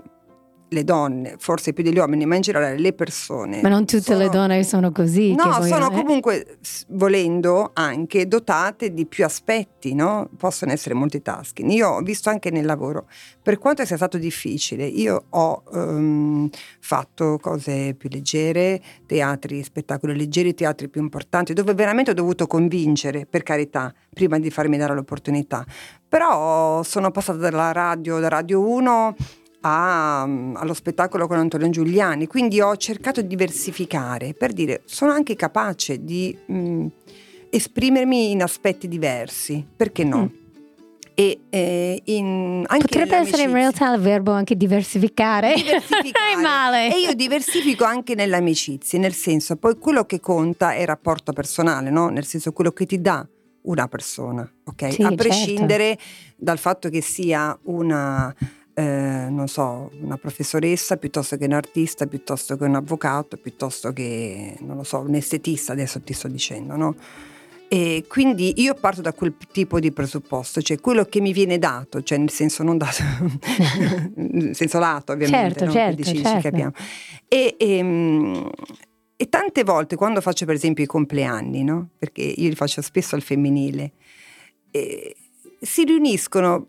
le 0.70 0.84
donne, 0.84 1.36
forse 1.38 1.74
più 1.74 1.84
degli 1.84 1.98
uomini, 1.98 2.26
ma 2.26 2.36
in 2.36 2.42
generale 2.42 2.78
le 2.78 2.94
persone. 2.94 3.62
Ma 3.62 3.70
non 3.70 3.86
tutte 3.86 4.16
le 4.16 4.26
sono- 4.26 4.30
donne 4.30 4.64
sono 4.64 4.92
così. 4.92 5.34
No, 5.34 5.62
sono 5.64 5.92
eh. 5.92 5.96
comunque, 5.96 6.58
volendo, 6.90 7.72
anche 7.74 8.28
dotate 8.28 8.94
di 8.94 9.06
più 9.06 9.26
aspetti, 9.26 9.94
no? 9.94 10.30
Possono 10.38 10.72
essere 10.72 10.96
multitasking. 10.96 11.70
Io 11.72 11.90
ho 11.90 12.02
visto 12.02 12.30
anche 12.30 12.52
nel 12.52 12.66
lavoro, 12.66 13.08
per 13.42 13.58
quanto 13.58 13.84
sia 13.86 13.96
stato 13.96 14.18
difficile, 14.18 14.86
io 14.86 15.26
ho 15.30 15.64
ehm, 15.74 16.50
fatto 16.80 17.40
cose 17.42 17.96
più 17.96 18.10
leggere, 18.12 18.82
teatri, 19.06 19.64
spettacoli 19.64 20.16
leggeri, 20.16 20.54
teatri 20.54 20.88
più 20.88 21.02
importanti, 21.02 21.54
dove 21.54 21.74
veramente 21.74 22.12
ho 22.12 22.14
dovuto 22.16 22.48
convincere, 22.48 23.26
per 23.26 23.44
carità, 23.44 23.94
prima 24.14 24.38
di 24.38 24.50
farmi 24.50 24.78
dare 24.78 24.94
l'opportunità. 24.94 25.66
Però 26.08 26.84
sono 26.84 27.12
passata 27.12 27.40
dalla 27.40 27.72
radio, 27.72 28.20
da 28.20 28.28
Radio 28.30 28.62
1 28.62 29.16
a- 29.62 30.22
allo 30.22 30.74
spettacolo 30.74 31.28
con 31.28 31.38
Antonio 31.38 31.70
Giuliani, 31.70 32.28
quindi 32.28 32.62
ho 32.62 32.76
cercato 32.78 33.22
di 33.22 33.28
diversificare 33.28 34.34
per 34.34 34.54
dire 34.54 34.82
sono 34.86 35.12
anche 35.12 35.36
capace 35.36 36.04
di 36.04 36.38
mh, 36.46 36.86
esprimermi 37.50 38.32
in 38.32 38.42
aspetti 38.42 38.88
diversi, 38.88 39.66
perché 39.76 40.04
no? 40.04 40.32
Mm. 40.32 40.48
E 41.16 41.42
eh, 41.50 42.02
in, 42.06 42.64
Potrebbe 42.66 43.18
essere 43.18 43.42
in 43.42 43.52
realtà 43.52 43.94
il 43.94 44.00
verbo 44.00 44.32
anche 44.32 44.56
diversificare. 44.56 45.54
Diversificare. 45.56 46.94
E 46.96 47.00
io 47.00 47.14
diversifico 47.14 47.84
anche 47.84 48.16
nelle 48.16 48.38
amicizie, 48.38 48.98
nel 49.00 49.14
senso, 49.14 49.58
poi 49.58 49.78
quello 49.78 50.06
che 50.06 50.22
conta 50.22 50.72
è 50.72 50.80
il 50.80 50.88
rapporto 50.88 51.34
personale, 51.34 51.90
no? 51.90 52.08
Nel 52.08 52.26
senso 52.26 52.54
quello 52.54 52.72
che 52.72 52.86
ti 52.86 53.02
dà 53.02 53.28
una 53.64 53.88
persona, 53.90 54.50
ok? 54.64 54.94
Sì, 54.94 55.02
a 55.02 55.10
certo. 55.10 55.16
prescindere 55.16 55.98
dal 56.38 56.58
fatto 56.58 56.88
che 56.88 57.02
sia 57.02 57.58
una 57.64 58.34
eh, 58.80 59.30
non 59.30 59.50
so, 59.50 59.92
una 60.00 60.18
professoressa 60.18 60.96
piuttosto 60.96 61.36
che 61.36 61.44
un 61.44 61.52
artista, 61.52 62.08
piuttosto 62.08 62.56
che 62.56 62.64
un 62.64 62.76
avvocato, 62.76 63.36
piuttosto 63.36 63.92
che, 63.92 64.56
non 64.62 64.78
lo 64.78 64.84
so, 64.84 65.00
un 65.00 65.16
estetista, 65.16 65.74
adesso 65.74 66.00
ti 66.00 66.14
sto 66.14 66.30
dicendo, 66.30 66.78
no? 66.78 66.96
E 67.68 68.06
quindi 68.08 68.62
io 68.62 68.74
parto 68.76 69.02
da 69.02 69.12
quel 69.14 69.36
tipo 69.52 69.82
di 69.82 69.92
presupposto, 69.92 70.62
cioè 70.62 70.80
quello 70.80 71.04
che 71.04 71.20
mi 71.20 71.34
viene 71.34 71.60
dato, 71.60 72.02
cioè 72.02 72.18
nel 72.18 72.32
senso 72.32 72.64
non 72.64 72.78
dato, 72.78 73.04
nel 74.16 74.56
senso 74.56 74.80
lato 74.80 75.12
ovviamente, 75.12 75.60
Certo, 75.60 75.66
no? 75.66 75.72
certo, 75.72 76.02
Quindi 76.02 76.04
ci, 76.10 76.16
ci 76.16 76.24
certo. 76.24 76.50
capiamo. 76.50 76.72
E, 77.28 77.56
ehm, 77.60 78.50
e 79.18 79.30
tante 79.30 79.64
volte 79.66 79.98
quando 79.98 80.22
faccio 80.22 80.46
per 80.46 80.56
esempio 80.56 80.86
i 80.86 80.88
compleanni, 80.88 81.64
no? 81.64 81.90
perché 81.98 82.22
io 82.22 82.48
li 82.48 82.56
faccio 82.56 82.82
spesso 82.82 83.16
al 83.16 83.22
femminile, 83.22 83.92
eh, 84.72 85.16
si 85.60 85.84
riuniscono 85.84 86.68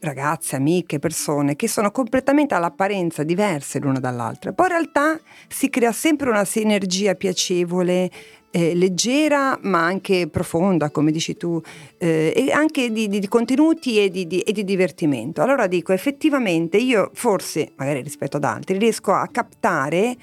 ragazze, 0.00 0.56
amiche, 0.56 0.98
persone 0.98 1.56
che 1.56 1.68
sono 1.68 1.90
completamente 1.90 2.54
all'apparenza 2.54 3.22
diverse 3.22 3.78
l'una 3.78 3.98
dall'altra. 3.98 4.52
Poi 4.52 4.66
in 4.66 4.72
realtà 4.72 5.20
si 5.48 5.68
crea 5.70 5.92
sempre 5.92 6.30
una 6.30 6.44
sinergia 6.44 7.14
piacevole, 7.14 8.10
eh, 8.50 8.74
leggera 8.74 9.58
ma 9.62 9.84
anche 9.84 10.28
profonda, 10.28 10.90
come 10.90 11.10
dici 11.10 11.36
tu, 11.36 11.60
eh, 11.98 12.32
e 12.34 12.50
anche 12.52 12.90
di, 12.90 13.08
di- 13.08 13.18
di 13.18 13.28
contenuti 13.28 13.98
e 13.98 14.10
di, 14.10 14.26
e 14.26 14.52
di 14.52 14.64
divertimento. 14.64 15.42
Allora 15.42 15.66
dico, 15.66 15.92
effettivamente 15.92 16.76
io 16.78 17.10
forse, 17.14 17.72
magari 17.76 18.02
rispetto 18.02 18.36
ad 18.36 18.44
altri, 18.44 18.78
riesco 18.78 19.12
a 19.12 19.26
captare 19.30 20.16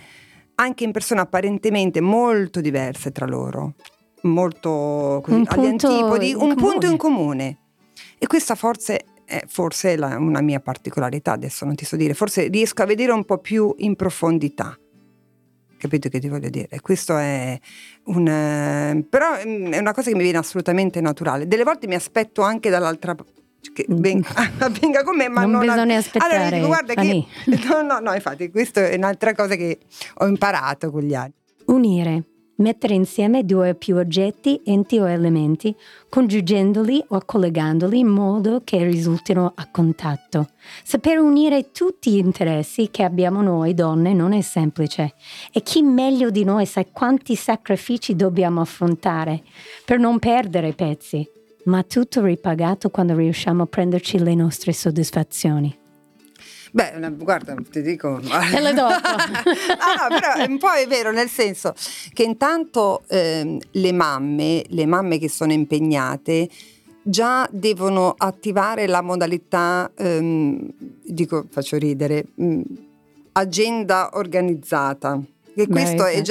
anche 0.56 0.84
in 0.86 0.92
persone 0.92 1.20
apparentemente 1.20 2.00
molto 2.02 2.62
diverse 2.62 3.12
tra 3.12 3.26
loro, 3.26 3.74
molto 4.22 5.20
così, 5.22 5.36
Un 5.38 5.46
agli 5.48 5.68
punto 5.68 5.88
antipodi, 5.88 6.34
un 6.34 6.56
punto 6.56 6.86
in 6.88 6.98
comune. 6.98 6.98
comune. 6.98 7.58
E 8.18 8.28
questa 8.28 8.56
forse 8.56 9.04
è 9.26 9.42
forse 9.48 9.96
la- 9.98 10.18
una 10.18 10.42
mia 10.42 10.60
particolarità, 10.60 11.34
adesso 11.34 11.66
non 11.66 11.76
ti 11.76 11.84
so 11.86 11.96
dire, 11.96 12.14
forse 12.14 12.48
riesco 12.48 12.82
a 12.82 12.86
vedere 12.86 13.12
un 13.12 13.26
po' 13.26 13.40
più 13.40 13.74
in 13.80 13.96
profondità. 13.96 14.78
Capito 15.78 16.10
che 16.10 16.20
ti 16.20 16.30
voglio 16.30 16.50
dire? 16.50 16.80
Questo 16.82 17.18
è 17.18 17.60
un... 18.06 18.28
eh, 18.28 19.06
però 19.10 19.32
mm, 19.46 19.74
è 19.74 19.78
una 19.80 19.94
cosa 19.94 20.10
che 20.10 20.16
mi 20.16 20.24
viene 20.24 20.38
assolutamente 20.38 21.02
naturale. 21.02 21.48
Delle 21.48 21.64
volte 21.64 21.86
mi 21.88 21.96
aspetto 21.96 22.42
anche 22.42 22.70
dall'altra 22.70 23.16
che 23.74 23.86
venga, 23.90 24.30
venga 24.80 25.04
con 25.04 25.18
me, 25.18 25.28
ma 25.28 25.42
Non 25.42 25.52
non, 25.52 25.60
bisogna 25.62 25.82
Allora 25.82 25.98
aspettare, 25.98 26.50
dico, 26.56 26.68
guarda 26.68 26.94
che 26.94 27.26
no, 27.68 27.82
no, 27.82 28.00
no, 28.00 28.14
infatti, 28.14 28.50
questa 28.50 28.88
è 28.88 28.96
un'altra 28.96 29.34
cosa 29.34 29.56
che 29.56 29.80
ho 30.20 30.28
imparato 30.28 30.92
con 30.92 31.02
gli 31.02 31.14
anni. 31.14 31.34
Unire. 31.66 32.24
Mettere 32.58 32.94
insieme 32.94 33.44
due 33.44 33.72
o 33.72 33.74
più 33.74 33.98
oggetti, 33.98 34.62
enti 34.64 34.98
o 34.98 35.10
elementi, 35.10 35.76
congiungendoli 36.08 37.04
o 37.10 37.22
collegandoli 37.26 38.00
in 38.00 38.08
modo 38.08 38.62
che 38.64 38.82
risultino 38.82 39.52
a 39.54 39.68
contatto. 39.70 40.48
Saper 40.82 41.20
unire 41.20 41.72
tutti 41.72 42.12
gli 42.12 42.18
interessi 42.18 42.90
che 42.92 43.04
abbiamo 43.04 43.42
noi 43.42 43.74
donne 43.74 44.14
non 44.14 44.32
è 44.32 44.40
semplice 44.40 45.16
e 45.52 45.62
chi 45.64 45.82
meglio 45.82 46.30
di 46.30 46.46
noi 46.46 46.66
sa 46.66 46.86
quanti 46.86 47.36
sacrifici 47.36 48.16
dobbiamo 48.16 48.62
affrontare 48.62 49.44
per 49.84 50.00
non 50.00 50.18
perdere 50.20 50.72
pezzi, 50.72 51.28
ma 51.66 51.84
tutto 51.84 52.24
ripagato 52.24 52.90
quando 52.90 53.16
riusciamo 53.16 53.64
a 53.64 53.68
prenderci 53.68 54.18
le 54.20 54.34
nostre 54.34 54.72
soddisfazioni. 54.72 55.84
Beh, 56.76 56.92
una- 56.98 57.10
guarda, 57.10 57.56
ti 57.72 57.82
dico. 57.82 58.20
Te 58.52 58.60
lo 58.60 58.74
dopo. 58.74 58.92
ah, 59.00 60.10
no, 60.10 60.20
però 60.20 60.46
un 60.46 60.58
po' 60.58 60.72
è 60.72 60.86
vero, 60.88 61.14
nel 61.14 61.30
senso 61.30 61.74
che 62.12 62.24
intanto 62.24 63.04
ehm, 63.08 63.58
le 63.72 63.92
mamme, 63.94 64.62
le 64.68 64.86
mamme 64.86 65.18
che 65.18 65.30
sono 65.30 65.54
impegnate, 65.54 66.50
già 67.02 67.48
devono 67.50 68.14
attivare 68.18 68.88
la 68.88 69.02
modalità, 69.02 69.90
ehm, 69.96 70.68
dico, 71.02 71.46
faccio 71.50 71.78
ridere, 71.78 72.26
mh, 72.36 72.62
agenda 73.32 74.10
organizzata. 74.12 75.18
E 75.58 75.68
Beh, 75.68 75.72
questo 75.72 76.06
è 76.08 76.16
sì. 76.16 76.24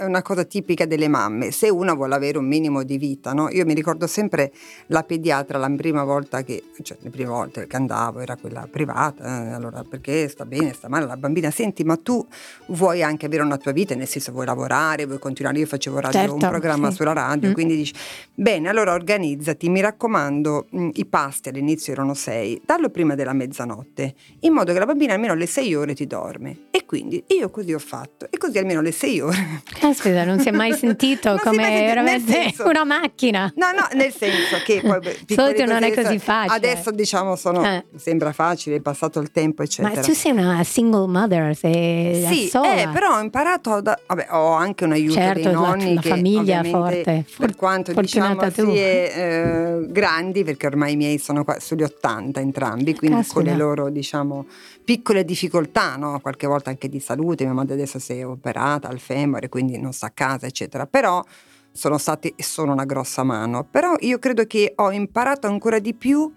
Già 0.00 0.06
una 0.06 0.22
cosa 0.22 0.44
tipica 0.44 0.86
delle 0.86 1.08
mamme, 1.08 1.50
se 1.50 1.68
una 1.68 1.92
vuole 1.94 2.14
avere 2.14 2.38
un 2.38 2.46
minimo 2.46 2.82
di 2.82 2.96
vita, 2.96 3.32
no? 3.32 3.48
Io 3.50 3.64
mi 3.64 3.74
ricordo 3.74 4.06
sempre 4.06 4.50
la 4.86 5.02
pediatra 5.02 5.58
la 5.58 5.70
prima 5.76 6.04
volta 6.04 6.42
che, 6.42 6.62
cioè 6.82 6.96
le 7.00 7.10
prime 7.10 7.28
volte 7.28 7.66
che 7.66 7.76
andavo 7.76 8.20
era 8.20 8.36
quella 8.36 8.66
privata, 8.70 9.24
eh, 9.24 9.52
allora 9.52 9.84
perché 9.88 10.28
sta 10.28 10.44
bene, 10.46 10.72
sta 10.72 10.88
male 10.88 11.06
la 11.06 11.16
bambina, 11.16 11.50
senti 11.50 11.84
ma 11.84 11.96
tu 11.96 12.24
vuoi 12.68 13.02
anche 13.02 13.26
avere 13.26 13.42
una 13.42 13.58
tua 13.58 13.72
vita, 13.72 13.94
nel 13.94 14.08
senso 14.08 14.32
vuoi 14.32 14.46
lavorare, 14.46 15.04
vuoi 15.06 15.18
continuare, 15.18 15.58
io 15.58 15.66
facevo 15.66 16.00
radio, 16.00 16.18
Certo, 16.18 16.34
un 16.34 16.40
programma 16.40 16.90
sì. 16.90 16.96
sulla 16.96 17.12
radio, 17.12 17.50
Mm. 17.50 17.52
quindi 17.52 17.76
dici, 17.76 17.94
bene 18.34 18.68
allora 18.68 18.92
organizzati, 18.92 19.68
mi 19.68 19.80
raccomando, 19.80 20.66
mh, 20.70 20.88
i 20.94 21.04
pasti 21.06 21.48
all'inizio 21.50 21.92
erano 21.92 22.14
sei, 22.14 22.60
dallo 22.64 22.88
prima 22.90 23.14
della 23.14 23.32
mezzanotte, 23.32 24.14
in 24.40 24.52
modo 24.52 24.72
che 24.72 24.78
la 24.78 24.86
bambina 24.86 25.14
almeno 25.14 25.32
alle 25.32 25.46
sei 25.46 25.74
ore 25.74 25.94
ti 25.94 26.06
dorme. 26.06 26.68
E 26.70 26.84
quindi 26.86 27.22
io 27.28 27.50
così 27.50 27.72
ho 27.72 27.78
fatto, 27.78 28.26
e 28.30 28.38
così 28.38 28.58
almeno 28.58 28.80
alle 28.80 28.92
sei 28.92 29.20
ore 29.20 29.62
Caspita, 29.90 30.24
non 30.24 30.38
si 30.40 30.48
è 30.48 30.52
mai 30.52 30.72
sentito 30.76 31.36
come 31.42 31.56
mai 31.56 31.64
sentito, 31.64 31.84
nel 31.84 31.86
veramente 31.86 32.32
senso- 32.32 32.66
una 32.68 32.84
macchina. 32.84 33.52
No, 33.56 33.66
no, 33.72 33.86
nel 33.94 34.12
senso 34.12 34.56
che 34.64 34.80
poi 34.82 34.98
Solito 35.28 35.64
non 35.64 35.82
è 35.82 35.92
così 35.92 36.18
facile. 36.18 36.54
Adesso 36.56 36.90
diciamo 36.90 37.36
sono 37.36 37.64
Eh. 37.64 37.84
sembra 37.96 38.32
facile, 38.32 38.76
è 38.76 38.80
passato 38.80 39.20
il 39.20 39.30
tempo, 39.30 39.62
eccetera. 39.62 39.94
Ma 39.94 40.00
tu 40.00 40.12
sei 40.12 40.32
una 40.32 40.62
single 40.64 41.06
mother, 41.08 41.54
sei 41.56 42.24
sì, 42.26 42.48
sola. 42.48 42.74
eh, 42.76 42.88
però 42.88 43.16
ho 43.16 43.20
imparato 43.20 43.80
da, 43.80 43.98
vabbè, 44.06 44.28
ho 44.30 44.52
anche 44.52 44.84
un 44.84 44.92
aiuto 44.92 45.14
Certo, 45.14 45.40
dei 45.42 45.52
nonni 45.52 45.98
che 45.98 46.08
famiglia 46.08 46.62
forte, 46.64 47.24
for- 47.28 47.46
per 47.46 47.56
quanto 47.56 47.92
diciamo 47.92 48.26
fortunata 48.34 48.62
tu. 48.62 48.70
sì, 48.70 48.78
eh, 48.78 49.78
grandi, 49.88 50.44
perché 50.44 50.66
ormai 50.66 50.92
i 50.92 50.96
miei 50.96 51.18
sono 51.18 51.44
qua 51.44 51.58
sugli 51.60 51.82
80 51.82 52.40
entrambi, 52.40 52.94
quindi 52.94 53.16
Caspita. 53.18 53.40
con 53.40 53.50
le 53.50 53.56
loro 53.56 53.88
diciamo 53.90 54.46
piccole 54.90 55.24
difficoltà, 55.24 55.94
no? 55.94 56.18
qualche 56.18 56.48
volta 56.48 56.70
anche 56.70 56.88
di 56.88 56.98
salute, 56.98 57.44
mia 57.44 57.52
madre 57.52 57.74
adesso 57.74 58.00
si 58.00 58.14
è 58.14 58.26
operata 58.26 58.88
al 58.88 58.98
femore, 58.98 59.48
quindi 59.48 59.78
non 59.78 59.92
sta 59.92 60.06
a 60.06 60.10
casa, 60.10 60.46
eccetera. 60.46 60.84
Però 60.88 61.24
sono 61.70 61.96
state 61.96 62.32
e 62.34 62.42
sono 62.42 62.72
una 62.72 62.84
grossa 62.84 63.22
mano, 63.22 63.62
però 63.62 63.94
io 64.00 64.18
credo 64.18 64.46
che 64.46 64.72
ho 64.74 64.90
imparato 64.90 65.46
ancora 65.46 65.78
di 65.78 65.94
più 65.94 66.28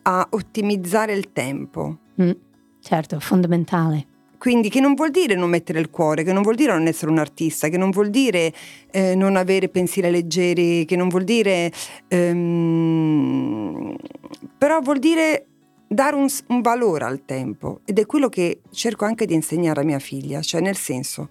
a 0.00 0.26
ottimizzare 0.30 1.12
il 1.12 1.30
tempo. 1.32 1.98
Mm, 2.22 2.30
certo, 2.80 3.20
fondamentale. 3.20 4.06
Quindi 4.38 4.70
che 4.70 4.80
non 4.80 4.94
vuol 4.94 5.10
dire 5.10 5.34
non 5.34 5.50
mettere 5.50 5.78
il 5.78 5.90
cuore, 5.90 6.22
che 6.22 6.32
non 6.32 6.40
vuol 6.40 6.54
dire 6.54 6.72
non 6.72 6.86
essere 6.86 7.10
un 7.10 7.18
artista, 7.18 7.68
che 7.68 7.76
non 7.76 7.90
vuol 7.90 8.08
dire 8.08 8.50
eh, 8.92 9.14
non 9.14 9.36
avere 9.36 9.68
pensieri 9.68 10.10
leggeri, 10.10 10.86
che 10.86 10.96
non 10.96 11.08
vuol 11.08 11.24
dire... 11.24 11.70
Ehm, 12.08 13.94
però 14.56 14.80
vuol 14.80 14.98
dire 14.98 15.48
dare 15.94 16.16
un, 16.16 16.26
un 16.48 16.60
valore 16.60 17.04
al 17.04 17.24
tempo 17.24 17.80
ed 17.84 17.98
è 17.98 18.06
quello 18.06 18.28
che 18.28 18.60
cerco 18.70 19.04
anche 19.04 19.26
di 19.26 19.34
insegnare 19.34 19.80
a 19.80 19.84
mia 19.84 19.98
figlia, 19.98 20.42
cioè 20.42 20.60
nel 20.60 20.76
senso 20.76 21.28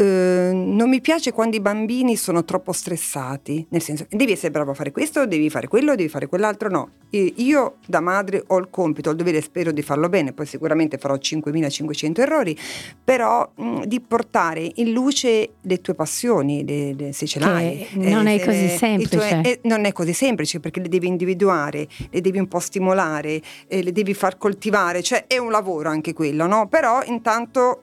Ehm, 0.00 0.76
non 0.76 0.88
mi 0.88 1.00
piace 1.00 1.32
quando 1.32 1.56
i 1.56 1.60
bambini 1.60 2.14
sono 2.14 2.44
troppo 2.44 2.70
stressati, 2.70 3.66
nel 3.70 3.82
senso 3.82 4.06
devi 4.08 4.30
essere 4.30 4.52
bravo 4.52 4.70
a 4.70 4.74
fare 4.74 4.92
questo, 4.92 5.26
devi 5.26 5.50
fare 5.50 5.66
quello, 5.66 5.96
devi 5.96 6.08
fare 6.08 6.28
quell'altro, 6.28 6.68
no. 6.68 6.90
Io 7.10 7.76
da 7.84 8.00
madre 8.00 8.44
ho 8.46 8.58
il 8.58 8.68
compito, 8.70 9.08
ho 9.08 9.12
il 9.12 9.18
dovere, 9.18 9.40
spero 9.40 9.72
di 9.72 9.82
farlo 9.82 10.08
bene, 10.08 10.32
poi 10.32 10.46
sicuramente 10.46 10.98
farò 10.98 11.14
5.500 11.14 12.20
errori, 12.20 12.56
però 13.02 13.50
mh, 13.56 13.84
di 13.86 14.00
portare 14.00 14.70
in 14.76 14.92
luce 14.92 15.54
le 15.60 15.80
tue 15.80 15.94
passioni, 15.94 16.64
le, 16.64 16.94
le, 16.94 17.12
se 17.12 17.26
ce 17.26 17.40
l'hai. 17.40 17.84
non 17.94 18.28
eh, 18.28 18.36
è 18.36 18.44
così 18.44 18.68
semplice. 18.68 19.16
Tuoi, 19.16 19.42
eh, 19.42 19.60
non 19.64 19.84
è 19.84 19.90
così 19.92 20.12
semplice 20.12 20.60
perché 20.60 20.78
le 20.80 20.88
devi 20.88 21.08
individuare, 21.08 21.88
le 22.10 22.20
devi 22.20 22.38
un 22.38 22.46
po' 22.46 22.60
stimolare, 22.60 23.40
eh, 23.66 23.82
le 23.82 23.90
devi 23.90 24.14
far 24.14 24.38
coltivare, 24.38 25.02
cioè 25.02 25.26
è 25.26 25.38
un 25.38 25.50
lavoro 25.50 25.88
anche 25.88 26.12
quello, 26.12 26.46
no? 26.46 26.68
Però 26.68 27.02
intanto 27.04 27.82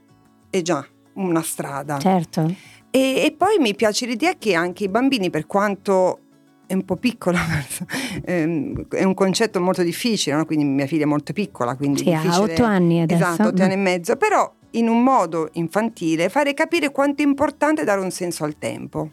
è 0.50 0.62
già 0.62 0.88
una 1.16 1.42
strada. 1.42 1.98
Certo. 1.98 2.54
E, 2.90 3.24
e 3.26 3.36
poi 3.38 3.58
mi 3.60 3.76
piace 3.76 4.06
l'idea 4.06 4.34
che 4.38 4.54
anche 4.54 4.86
i 4.86 4.90
bambini, 4.90 5.30
per 5.30 5.46
quanto 5.46 6.20
è 6.66 6.74
un 6.74 6.84
po' 6.86 6.96
piccola, 6.96 7.40
ehm, 8.24 8.88
è 8.90 9.04
un 9.04 9.14
concetto 9.14 9.60
molto 9.60 9.84
difficile, 9.84 10.36
no? 10.36 10.46
quindi 10.46 10.66
mia 10.66 10.88
figlia 10.88 11.04
è 11.04 11.08
molto 11.08 11.34
piccola, 11.34 11.76
quindi 11.76 12.04
sì, 12.04 12.14
ha 12.14 12.40
otto 12.40 12.64
anni 12.64 13.02
adesso. 13.02 13.24
Esatto, 13.24 13.50
otto 13.50 13.64
anni 13.64 13.74
e 13.74 13.78
mezzo, 13.78 14.16
però 14.16 14.52
in 14.72 14.88
un 14.90 15.04
modo 15.04 15.50
infantile 15.54 16.30
fare 16.30 16.54
capire 16.54 16.92
quanto 16.92 17.22
è 17.22 17.26
importante 17.26 17.84
dare 17.84 18.02
un 18.02 18.12
senso 18.12 18.44
al 18.44 18.58
tempo. 18.58 19.10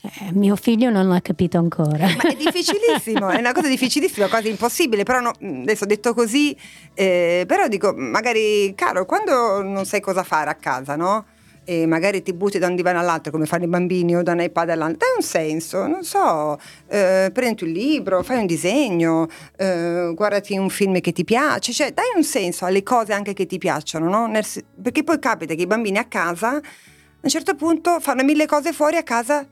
Eh, 0.00 0.32
mio 0.32 0.54
figlio 0.54 0.90
non 0.90 1.08
l'ha 1.08 1.20
capito 1.20 1.58
ancora. 1.58 2.06
Ma 2.06 2.30
è 2.30 2.36
difficilissimo, 2.36 3.28
è 3.28 3.38
una 3.38 3.52
cosa 3.52 3.68
difficilissima, 3.68 4.28
quasi 4.28 4.48
impossibile, 4.48 5.02
però 5.02 5.20
no, 5.20 5.32
adesso 5.40 5.86
detto 5.86 6.14
così, 6.14 6.56
eh, 6.94 7.44
però 7.46 7.66
dico, 7.68 7.92
magari, 7.96 8.72
caro, 8.76 9.04
quando 9.06 9.60
non 9.62 9.84
sai 9.86 10.00
cosa 10.00 10.22
fare 10.22 10.50
a 10.50 10.54
casa, 10.54 10.94
no? 10.94 11.24
E 11.68 11.84
magari 11.84 12.22
ti 12.22 12.32
butti 12.32 12.58
da 12.58 12.66
un 12.66 12.76
divano 12.76 12.98
all'altro 12.98 13.30
come 13.30 13.44
fanno 13.44 13.64
i 13.64 13.68
bambini 13.68 14.16
o 14.16 14.22
da 14.22 14.32
un 14.32 14.40
iPad 14.40 14.70
all'altro, 14.70 14.96
dai 14.96 15.08
un 15.16 15.22
senso, 15.22 15.86
non 15.86 16.02
so, 16.02 16.58
eh, 16.88 17.28
prendi 17.30 17.64
un 17.64 17.70
libro, 17.70 18.22
fai 18.22 18.38
un 18.38 18.46
disegno, 18.46 19.28
eh, 19.54 20.12
guardati 20.14 20.56
un 20.56 20.70
film 20.70 20.98
che 21.00 21.12
ti 21.12 21.24
piace, 21.24 21.72
cioè 21.72 21.92
dai 21.92 22.06
un 22.16 22.24
senso 22.24 22.64
alle 22.64 22.82
cose 22.82 23.12
anche 23.12 23.34
che 23.34 23.44
ti 23.44 23.58
piacciono, 23.58 24.08
no? 24.08 24.26
Nel, 24.26 24.46
perché 24.82 25.04
poi 25.04 25.18
capita 25.18 25.52
che 25.52 25.60
i 25.60 25.66
bambini 25.66 25.98
a 25.98 26.06
casa 26.06 26.52
a 26.56 26.60
un 27.20 27.28
certo 27.28 27.54
punto 27.54 28.00
fanno 28.00 28.24
mille 28.24 28.46
cose 28.46 28.72
fuori 28.72 28.96
a 28.96 29.02
casa 29.02 29.46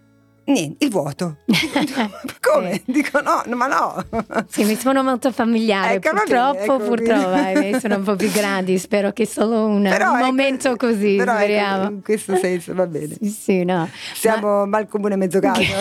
niente, 0.53 0.85
il 0.85 0.91
vuoto. 0.91 1.38
Come? 2.41 2.71
Eh. 2.71 2.83
Dico 2.87 3.21
no, 3.21 3.43
no, 3.47 3.57
ma 3.57 3.67
no. 3.67 4.05
Sì, 4.49 4.65
mi 4.65 4.76
sono 4.76 5.03
molto 5.03 5.33
familiare. 5.33 5.95
Ecco, 5.95 6.11
purtroppo, 6.11 6.76
bene, 6.76 6.88
purtroppo, 6.88 7.61
eh, 7.61 7.79
sono 7.81 7.97
un 7.97 8.03
po' 8.03 8.17
più 8.17 8.31
grandi. 8.33 8.79
Spero 8.79 9.12
che 9.12 9.26
solo 9.26 9.67
un, 9.67 9.83
però, 9.83 10.12
un 10.12 10.19
ecco, 10.19 10.26
momento 10.26 10.69
ecco, 10.73 10.87
così. 10.88 11.17
Però 11.17 11.35
speriamo. 11.35 11.83
Ecco, 11.83 11.93
in 11.93 12.03
questo 12.03 12.37
senso 12.37 12.75
va 12.75 12.87
bene. 12.87 13.17
Sì, 13.21 13.29
sì 13.29 13.65
no. 13.65 13.88
Siamo 14.15 14.59
ma... 14.61 14.67
mal 14.67 14.87
comune 14.88 15.17
mezzo 15.17 15.41
caso. 15.41 15.62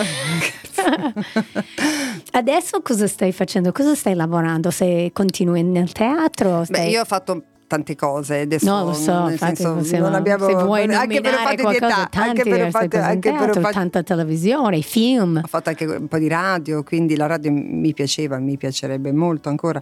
Adesso 2.32 2.82
cosa 2.82 3.06
stai 3.06 3.32
facendo? 3.32 3.72
Cosa 3.72 3.94
stai 3.94 4.14
lavorando? 4.14 4.70
Se 4.70 5.10
continui 5.12 5.62
nel 5.62 5.92
teatro? 5.92 6.64
Stai... 6.64 6.86
Beh, 6.86 6.90
io 6.90 7.00
ho 7.00 7.04
fatto 7.04 7.42
tante 7.66 7.94
cose. 7.96 8.40
Adesso, 8.40 8.70
no, 8.70 8.84
lo 8.84 8.92
so, 8.92 9.28
infatti, 9.28 9.56
senso, 9.56 9.82
se, 9.82 9.98
non 9.98 10.14
abbiamo, 10.14 10.46
se 10.46 10.54
vuoi 10.54 10.82
anche 10.92 11.20
per 11.20 11.34
qualcosa, 11.34 11.76
età, 11.76 12.08
tanti 12.10 12.18
anche 12.18 12.42
per 12.42 12.70
fate, 12.70 12.98
anche 12.98 13.30
teatro, 13.30 13.52
per 13.52 13.62
fate, 13.62 13.74
tanta 13.74 14.02
televisione, 14.02 14.80
film. 14.80 15.40
Ho 15.42 15.48
fatto 15.48 15.68
anche 15.70 15.84
un 15.84 16.08
po' 16.08 16.18
di 16.18 16.28
radio, 16.28 16.82
quindi 16.82 17.16
la 17.16 17.26
radio 17.26 17.50
mi 17.52 17.92
piaceva, 17.92 18.38
mi 18.38 18.56
piacerebbe 18.56 19.12
molto 19.12 19.48
ancora. 19.48 19.80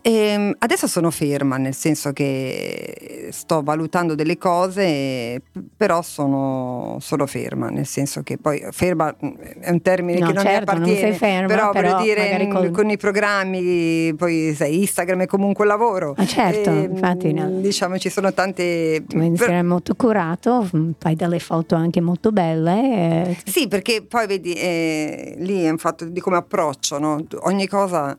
E 0.00 0.12
ehm, 0.12 0.54
adesso 0.58 0.86
sono 0.86 1.10
ferma, 1.10 1.56
nel 1.56 1.74
senso 1.74 2.12
che 2.12 3.28
sto 3.30 3.62
valutando 3.62 4.14
delle 4.14 4.38
cose, 4.38 5.40
però 5.76 6.02
sono, 6.02 6.98
sono 7.00 7.26
ferma, 7.26 7.68
nel 7.68 7.86
senso 7.86 8.22
che 8.22 8.38
poi 8.38 8.64
ferma 8.70 9.14
è 9.60 9.70
un 9.70 9.82
termine 9.82 10.18
no, 10.18 10.26
che 10.26 10.32
non 10.32 10.44
certo, 10.44 10.72
mi 10.72 10.78
appartiene, 10.78 11.08
non 11.08 11.18
ferma, 11.18 11.46
però, 11.46 11.70
però 11.70 11.90
voglio 11.92 12.02
dire 12.02 12.48
con, 12.48 12.70
con, 12.70 12.90
i 12.90 12.96
programmi, 12.96 14.14
poi 14.14 14.54
sai, 14.54 14.80
Instagram 14.80 15.22
è 15.22 15.26
comunque 15.26 15.64
un 15.64 15.70
lavoro. 15.70 16.14
Ah, 16.16 16.26
certo, 16.26 16.70
e, 16.70 16.82
ehm, 16.82 16.90
infatti 16.92 17.21
mattina. 17.22 17.46
Mm, 17.46 17.60
diciamo 17.60 17.98
ci 17.98 18.08
sono 18.08 18.32
tante... 18.32 19.04
Tu 19.06 19.32
per... 19.34 19.62
molto 19.62 19.94
curato, 19.94 20.68
mm, 20.76 20.90
fai 20.98 21.14
delle 21.14 21.38
foto 21.38 21.74
anche 21.74 22.00
molto 22.00 22.32
belle. 22.32 23.30
Eh. 23.30 23.36
Sì, 23.44 23.68
perché 23.68 24.02
poi 24.02 24.26
vedi, 24.26 24.52
eh, 24.54 25.36
lì 25.38 25.62
è 25.62 25.70
un 25.70 25.78
fatto 25.78 26.04
di 26.04 26.20
come 26.20 26.36
approccio, 26.36 26.98
no? 26.98 27.24
ogni 27.40 27.66
cosa 27.66 28.16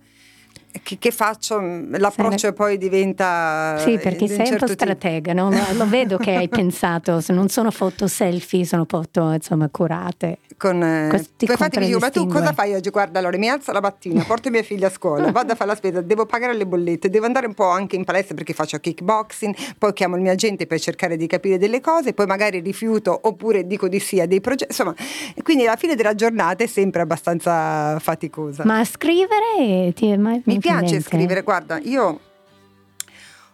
che, 0.82 0.98
che, 0.98 1.12
faccio? 1.12 1.60
L'approccio 1.60 2.48
ne... 2.48 2.54
poi 2.54 2.78
diventa. 2.78 3.78
Sì, 3.80 4.00
perché 4.00 4.28
sei 4.28 4.40
un, 4.40 4.46
certo 4.46 4.66
po' 4.66 4.72
stratega, 4.72 5.34
no? 5.34 5.52
lo 5.74 5.88
vedo 5.88 6.18
che 6.18 6.36
hai 6.36 6.50
pensato. 6.50 7.22
Non 7.28 7.50
sono 7.50 7.70
foto 7.70 8.08
selfie, 8.08 8.66
sono 8.66 8.86
foto 8.88 9.32
insomma 9.32 9.70
curate. 9.70 10.40
Con, 10.58 10.82
eh, 10.82 11.10
infatti 11.40 11.80
mi 11.80 11.88
dico, 11.88 12.00
ma 12.00 12.10
tu 12.10 12.26
cosa 12.28 12.54
fai 12.54 12.74
oggi? 12.74 12.90
Guarda, 12.90 13.20
allora 13.20 13.38
mi 13.38 13.50
alzo 13.50 13.72
la 13.72 13.82
mattina, 13.82 14.24
porto 14.28 14.50
mia 14.50 14.64
figlia 14.64 14.88
a 14.88 14.90
scuola, 14.92 15.32
vado 15.32 15.52
a 15.52 15.56
fare 15.56 15.72
la 15.72 15.76
spesa, 15.76 16.02
devo 16.02 16.26
pagare 16.26 16.56
le 16.56 16.66
bollette, 16.66 17.10
devo 17.10 17.26
andare 17.26 17.48
un 17.48 17.54
po' 17.54 17.68
anche 17.68 17.96
in 17.96 18.04
palestra 18.04 18.34
perché 18.34 18.54
faccio 18.54 18.78
kickboxing, 18.78 19.56
poi 19.78 19.94
chiamo 19.94 20.16
il 20.16 20.22
mio 20.22 20.32
agente 20.32 20.66
per 20.66 20.80
cercare 20.80 21.18
di 21.18 21.28
capire 21.28 21.58
delle 21.58 21.82
cose, 21.82 22.14
poi 22.14 22.28
magari 22.28 22.60
rifiuto 22.60 23.20
oppure 23.24 23.68
dico 23.68 23.88
di 23.88 24.00
sì 24.00 24.20
a 24.20 24.26
dei 24.26 24.42
progetti. 24.42 24.72
Insomma, 24.72 24.96
quindi 25.42 25.66
alla 25.66 25.76
fine 25.76 25.96
della 25.96 26.16
giornata 26.16 26.64
è 26.64 26.68
sempre 26.68 27.02
abbastanza 27.02 28.00
faticosa. 28.00 28.64
Ma 28.66 28.86
scrivere 28.86 29.92
ti 29.94 30.08
è 30.08 30.18
mai 30.18 30.42
mi 30.46 30.60
piace 30.64 31.02
scrivere, 31.02 31.42
guarda, 31.42 31.78
io 31.80 32.20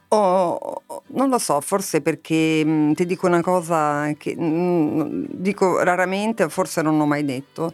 ho, 0.09 0.81
non 1.07 1.29
lo 1.29 1.37
so, 1.37 1.59
forse 1.61 2.01
perché 2.01 2.63
mh, 2.63 2.69
mm, 2.69 2.91
ti 2.93 3.05
dico 3.05 3.27
una 3.27 3.41
cosa 3.41 4.11
che 4.17 4.35
mh, 4.35 4.43
mm, 4.43 5.25
dico 5.29 5.81
raramente, 5.83 6.47
forse 6.49 6.81
non 6.81 6.99
ho 6.99 7.05
mai 7.05 7.25
detto. 7.25 7.71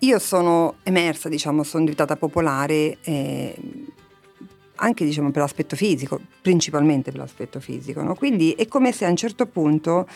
Io 0.00 0.18
sono 0.18 0.76
emersa, 0.82 1.28
diciamo, 1.28 1.62
sono 1.62 1.84
diventata 1.84 2.16
popolare 2.16 2.98
eh, 3.02 3.56
anche 4.76 5.04
diciamo, 5.04 5.30
per 5.30 5.42
l'aspetto 5.42 5.76
fisico, 5.76 6.20
principalmente 6.42 7.10
per 7.10 7.20
l'aspetto 7.20 7.60
fisico, 7.60 8.02
no? 8.02 8.14
quindi 8.14 8.52
è 8.52 8.66
come 8.66 8.92
se 8.92 9.06
a 9.06 9.08
un 9.08 9.16
certo 9.16 9.46
punto 9.46 10.06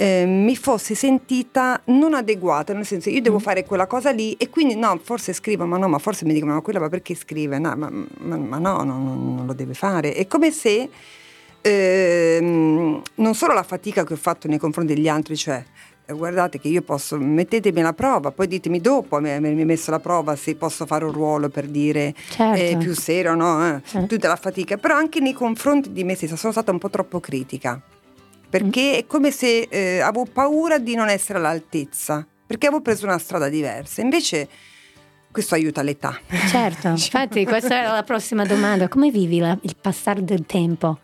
eh, 0.00 0.24
mi 0.24 0.56
fossi 0.56 0.94
sentita 0.94 1.78
non 1.86 2.14
adeguata, 2.14 2.72
nel 2.72 2.86
senso 2.86 3.10
io 3.10 3.20
devo 3.20 3.36
mm. 3.36 3.40
fare 3.40 3.66
quella 3.66 3.86
cosa 3.86 4.10
lì 4.10 4.32
e 4.38 4.48
quindi 4.48 4.74
no, 4.74 4.98
forse 5.02 5.34
scrivo, 5.34 5.66
ma 5.66 5.76
no, 5.76 5.88
ma 5.88 5.98
forse 5.98 6.24
mi 6.24 6.32
dicono 6.32 6.54
ma 6.54 6.62
quella 6.62 6.80
ma 6.80 6.88
perché 6.88 7.14
scrive? 7.14 7.58
No, 7.58 7.76
ma, 7.76 7.90
ma, 7.90 8.36
ma 8.38 8.56
no, 8.56 8.82
no, 8.82 8.94
non 8.98 9.42
lo 9.44 9.52
deve 9.52 9.74
fare. 9.74 10.14
È 10.14 10.26
come 10.26 10.52
se 10.52 10.88
eh, 11.60 12.38
non 12.40 13.34
solo 13.34 13.52
la 13.52 13.62
fatica 13.62 14.02
che 14.04 14.14
ho 14.14 14.16
fatto 14.16 14.48
nei 14.48 14.56
confronti 14.56 14.94
degli 14.94 15.06
altri, 15.06 15.36
cioè 15.36 15.62
eh, 16.06 16.14
guardate 16.14 16.58
che 16.58 16.68
io 16.68 16.80
posso, 16.80 17.18
mettetemi 17.18 17.82
la 17.82 17.92
prova, 17.92 18.30
poi 18.30 18.46
ditemi 18.46 18.80
dopo, 18.80 19.20
mi 19.20 19.28
hai 19.28 19.64
messo 19.66 19.90
la 19.90 20.00
prova 20.00 20.34
se 20.34 20.54
posso 20.54 20.86
fare 20.86 21.04
un 21.04 21.12
ruolo 21.12 21.50
per 21.50 21.66
dire 21.66 22.14
certo. 22.30 22.58
eh, 22.58 22.78
più 22.78 22.94
serio, 22.94 23.34
no? 23.34 23.66
Eh, 23.66 23.82
certo. 23.84 24.06
Tutta 24.06 24.28
la 24.28 24.36
fatica, 24.36 24.78
però 24.78 24.96
anche 24.96 25.20
nei 25.20 25.34
confronti 25.34 25.92
di 25.92 26.04
me 26.04 26.14
stessa 26.14 26.36
sono 26.36 26.52
stata 26.52 26.70
un 26.70 26.78
po' 26.78 26.88
troppo 26.88 27.20
critica 27.20 27.78
perché 28.50 28.98
è 28.98 29.06
come 29.06 29.30
se 29.30 29.68
eh, 29.70 30.00
avevo 30.00 30.26
paura 30.26 30.78
di 30.78 30.96
non 30.96 31.08
essere 31.08 31.38
all'altezza, 31.38 32.26
perché 32.46 32.66
avevo 32.66 32.82
preso 32.82 33.06
una 33.06 33.18
strada 33.18 33.48
diversa. 33.48 34.00
Invece 34.00 34.48
questo 35.30 35.54
aiuta 35.54 35.82
l'età. 35.82 36.18
Certo, 36.48 36.88
infatti 36.90 37.46
questa 37.46 37.78
era 37.80 37.92
la 37.92 38.02
prossima 38.02 38.44
domanda, 38.44 38.88
come 38.88 39.10
vivi 39.10 39.38
la, 39.38 39.56
il 39.62 39.76
passare 39.80 40.24
del 40.24 40.44
tempo? 40.46 40.98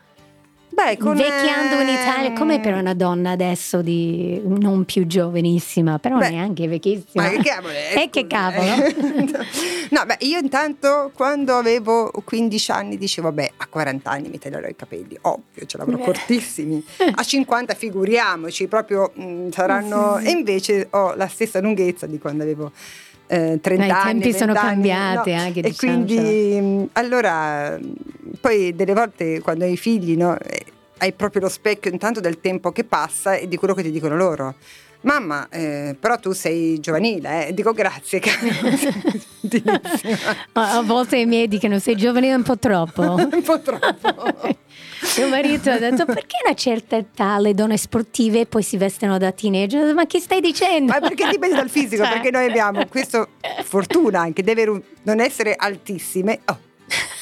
Beh, 0.77 0.99
con 0.99 1.17
Vecchiando 1.17 1.81
in 1.81 1.89
Italia, 1.89 2.35
come 2.35 2.61
per 2.61 2.75
una 2.75 2.93
donna 2.93 3.31
adesso 3.31 3.81
di 3.81 4.39
non 4.45 4.85
più 4.85 5.07
giovanissima, 5.07 5.99
però 5.99 6.19
beh, 6.19 6.29
neanche 6.29 6.69
vecchissima. 6.69 7.23
Ma 7.23 7.31
che 7.31 7.39
cavolo? 7.43 7.73
E 7.73 7.93
eh, 8.03 8.11
che 8.11 8.27
cavolo? 8.27 8.75
no, 9.89 10.05
beh, 10.05 10.19
io 10.19 10.39
intanto 10.39 11.13
quando 11.15 11.57
avevo 11.57 12.13
15 12.23 12.71
anni 12.73 12.99
dicevo, 12.99 13.29
vabbè, 13.29 13.53
a 13.57 13.67
40 13.69 14.11
anni 14.11 14.29
mi 14.29 14.39
taglierò 14.39 14.69
i 14.69 14.77
capelli, 14.77 15.17
ovvio, 15.23 15.65
ce 15.65 15.79
l'avrò 15.79 15.97
cortissimi. 15.97 16.85
A 17.19 17.23
50 17.23 17.73
figuriamoci, 17.73 18.69
proprio 18.69 19.13
mh, 19.15 19.25
mm, 19.25 19.51
saranno... 19.51 20.19
Sì. 20.19 20.27
E 20.27 20.31
invece 20.31 20.89
ho 20.91 21.15
la 21.15 21.27
stessa 21.27 21.59
lunghezza 21.61 22.07
di 22.07 22.19
quando 22.19 22.43
avevo... 22.43 22.71
Eh, 23.29 23.59
30 23.61 23.87
no, 23.87 23.93
anni. 23.93 24.19
I 24.19 24.23
tempi 24.23 24.39
sono 24.39 24.53
anni, 24.53 24.69
cambiati 24.69 25.33
no? 25.33 25.41
anche. 25.41 25.61
E 25.61 25.71
diciamo, 25.71 25.93
quindi, 25.93 26.59
mm, 26.61 26.85
allora, 26.93 27.77
poi 28.41 28.75
delle 28.75 28.93
volte 28.93 29.41
quando 29.41 29.65
hai 29.65 29.77
figli, 29.77 30.17
no, 30.17 30.39
eh, 30.39 30.66
hai 30.99 31.13
proprio 31.13 31.43
lo 31.43 31.49
specchio 31.49 31.91
intanto 31.91 32.21
del 32.21 32.41
tempo 32.41 32.73
che 32.73 32.85
passa 32.85 33.35
e 33.35 33.49
di 33.49 33.57
quello 33.57 33.75
che 33.75 33.83
ti 33.83 33.91
dicono 33.91 34.17
loro. 34.17 34.55
mamma, 35.03 35.49
eh, 35.51 35.95
però 35.99 36.19
tu 36.19 36.33
sei 36.33 36.81
giovanile, 36.81 37.49
eh. 37.49 37.55
dico 37.55 37.73
grazie. 37.73 38.21
a, 40.53 40.83
volte 40.83 41.19
i 41.19 41.27
miei 41.27 41.49
dicono 41.49 41.79
sei 41.79 41.97
giovane 41.97 42.35
un 42.35 42.43
po' 42.43 42.59
troppo. 42.59 43.03
un 43.15 43.43
po' 43.45 43.61
troppo. 43.61 44.35
Mio 45.19 45.29
marito 45.29 45.71
ha 45.71 45.79
detto 45.79 46.05
perché 46.07 46.39
una 46.45 46.55
certa 46.55 46.97
età 46.97 47.39
le 47.39 47.55
donne 47.55 47.77
sportive 47.77 48.47
poi 48.47 48.63
si 48.63 48.77
vestono 48.77 49.19
da 49.19 49.31
teenager? 49.31 49.95
Ma 49.95 50.07
che 50.07 50.19
stai 50.19 50.41
dicendo? 50.41 50.93
Ma 50.93 51.01
perché 51.01 51.29
dipende 51.29 51.55
dal 51.55 51.69
fisico, 51.69 52.03
cioè. 52.03 52.15
perché 52.15 52.31
noi 52.31 52.47
abbiamo 52.47 52.87
questa 52.87 53.29
fortuna 53.63 54.21
anche 54.21 54.43
di 54.43 54.83
non 55.03 55.21
essere 55.21 55.55
altissime. 55.55 56.41
Oh 56.47 56.66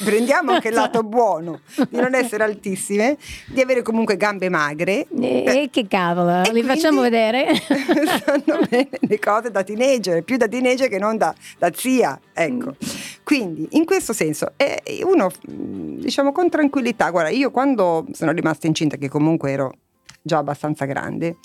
prendiamo 0.03 0.51
anche 0.51 0.69
il 0.69 0.73
lato 0.73 1.03
buono 1.03 1.61
di 1.89 1.97
non 1.97 2.15
essere 2.15 2.43
altissime, 2.45 3.17
di 3.47 3.61
avere 3.61 3.81
comunque 3.81 4.17
gambe 4.17 4.49
magre. 4.49 5.07
E, 5.19 5.43
eh, 5.45 5.69
che 5.71 5.87
cavolo, 5.87 6.41
li 6.51 6.63
facciamo 6.63 7.01
vedere. 7.01 7.53
Stanno 7.55 8.59
bene 8.69 8.89
le 8.99 9.19
cose 9.19 9.51
da 9.51 9.63
teenager, 9.63 10.23
più 10.23 10.37
da 10.37 10.47
teenager 10.47 10.89
che 10.89 10.99
non 10.99 11.17
da, 11.17 11.33
da 11.57 11.71
zia. 11.73 12.19
Ecco. 12.33 12.75
Quindi 13.23 13.67
in 13.71 13.85
questo 13.85 14.13
senso 14.13 14.53
è 14.55 14.81
uno, 15.03 15.31
diciamo 15.43 16.31
con 16.31 16.49
tranquillità, 16.49 17.09
guarda, 17.09 17.29
io 17.29 17.51
quando 17.51 18.05
sono 18.11 18.31
rimasta 18.31 18.67
incinta, 18.67 18.97
che 18.97 19.09
comunque 19.09 19.51
ero 19.51 19.73
già 20.21 20.39
abbastanza 20.39 20.85
grande, 20.85 21.37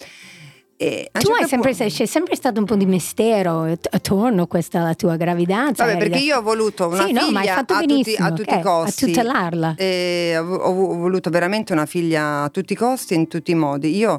e 0.82 1.10
tu 1.12 1.30
hai 1.32 1.46
sempre, 1.46 1.74
punto... 1.74 1.92
c'è 1.92 2.06
sempre 2.06 2.34
stato 2.34 2.58
un 2.58 2.64
po' 2.64 2.74
di 2.74 2.86
mistero 2.86 3.64
attorno 3.90 4.44
a 4.44 4.46
questa 4.46 4.80
la 4.80 4.94
tua 4.94 5.16
gravidanza. 5.16 5.84
Vabbè, 5.84 5.98
perché 5.98 6.20
io 6.20 6.38
ho 6.38 6.42
voluto 6.42 6.86
una 6.86 7.04
sì, 7.04 7.14
figlia 7.14 7.20
no, 7.20 7.60
a, 7.60 7.64
tutti, 7.64 8.16
a, 8.16 8.32
tutti, 8.32 8.54
i 8.54 8.62
costi. 8.62 9.04
A 9.04 9.06
tutelarla. 9.08 9.74
Ho, 10.38 10.56
ho, 10.56 10.96
voluto 10.96 11.28
veramente 11.28 11.74
una 11.74 11.84
figlia 11.84 12.44
a 12.44 12.48
tutti 12.48 12.72
i 12.72 12.76
costi, 12.76 13.12
in 13.12 13.28
tutti 13.28 13.50
i 13.50 13.54
modi. 13.54 13.94
Io 13.94 14.16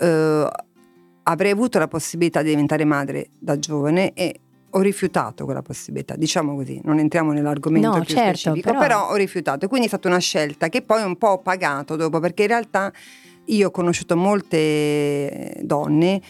eh, 0.00 0.50
avrei 1.22 1.52
avuto 1.52 1.78
la 1.78 1.86
possibilità 1.86 2.42
di 2.42 2.48
diventare 2.48 2.84
madre 2.84 3.28
da 3.38 3.56
giovane 3.56 4.12
e 4.14 4.40
ho 4.68 4.80
rifiutato 4.80 5.44
quella 5.44 5.62
possibilità, 5.62 6.16
diciamo 6.16 6.56
così, 6.56 6.80
non 6.82 6.98
entriamo 6.98 7.30
nell'argomento 7.30 7.90
no, 7.90 8.00
più 8.00 8.12
certo, 8.12 8.38
specifico, 8.38 8.70
però... 8.70 8.80
però 8.80 9.10
ho 9.10 9.14
rifiutato 9.14 9.68
quindi 9.68 9.86
è 9.86 9.88
stata 9.88 10.08
una 10.08 10.18
scelta 10.18 10.68
che 10.68 10.82
poi 10.82 11.04
un 11.04 11.16
po' 11.16 11.28
ho 11.28 11.38
pagato 11.38 11.94
dopo 11.94 12.18
perché 12.18 12.42
in 12.42 12.48
realtà 12.48 12.92
io 13.46 13.68
ho 13.68 13.70
conosciuto 13.70 14.16
molte 14.16 15.56
donne 15.62 16.20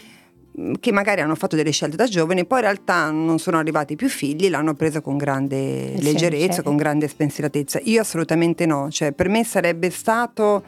mm, 0.59 0.75
che 0.81 0.93
magari 0.93 1.21
hanno 1.21 1.35
fatto 1.35 1.57
delle 1.57 1.71
scelte 1.71 1.97
da 1.97 2.07
giovani, 2.07 2.45
poi 2.45 2.59
in 2.59 2.65
realtà 2.65 3.11
non 3.11 3.39
sono 3.39 3.59
arrivati 3.59 3.97
più 3.97 4.09
figli, 4.09 4.49
l'hanno 4.49 4.75
presa 4.75 5.01
con 5.01 5.17
grande 5.17 5.95
eh 5.95 6.03
leggerezza, 6.03 6.57
sì, 6.57 6.63
con 6.63 6.77
grande 6.77 7.09
spensieratezza. 7.09 7.81
Io 7.85 8.01
assolutamente 8.01 8.67
no, 8.67 8.91
cioè 8.91 9.13
per 9.13 9.29
me 9.29 9.45
sarebbe 9.45 9.91
stato 9.91 10.65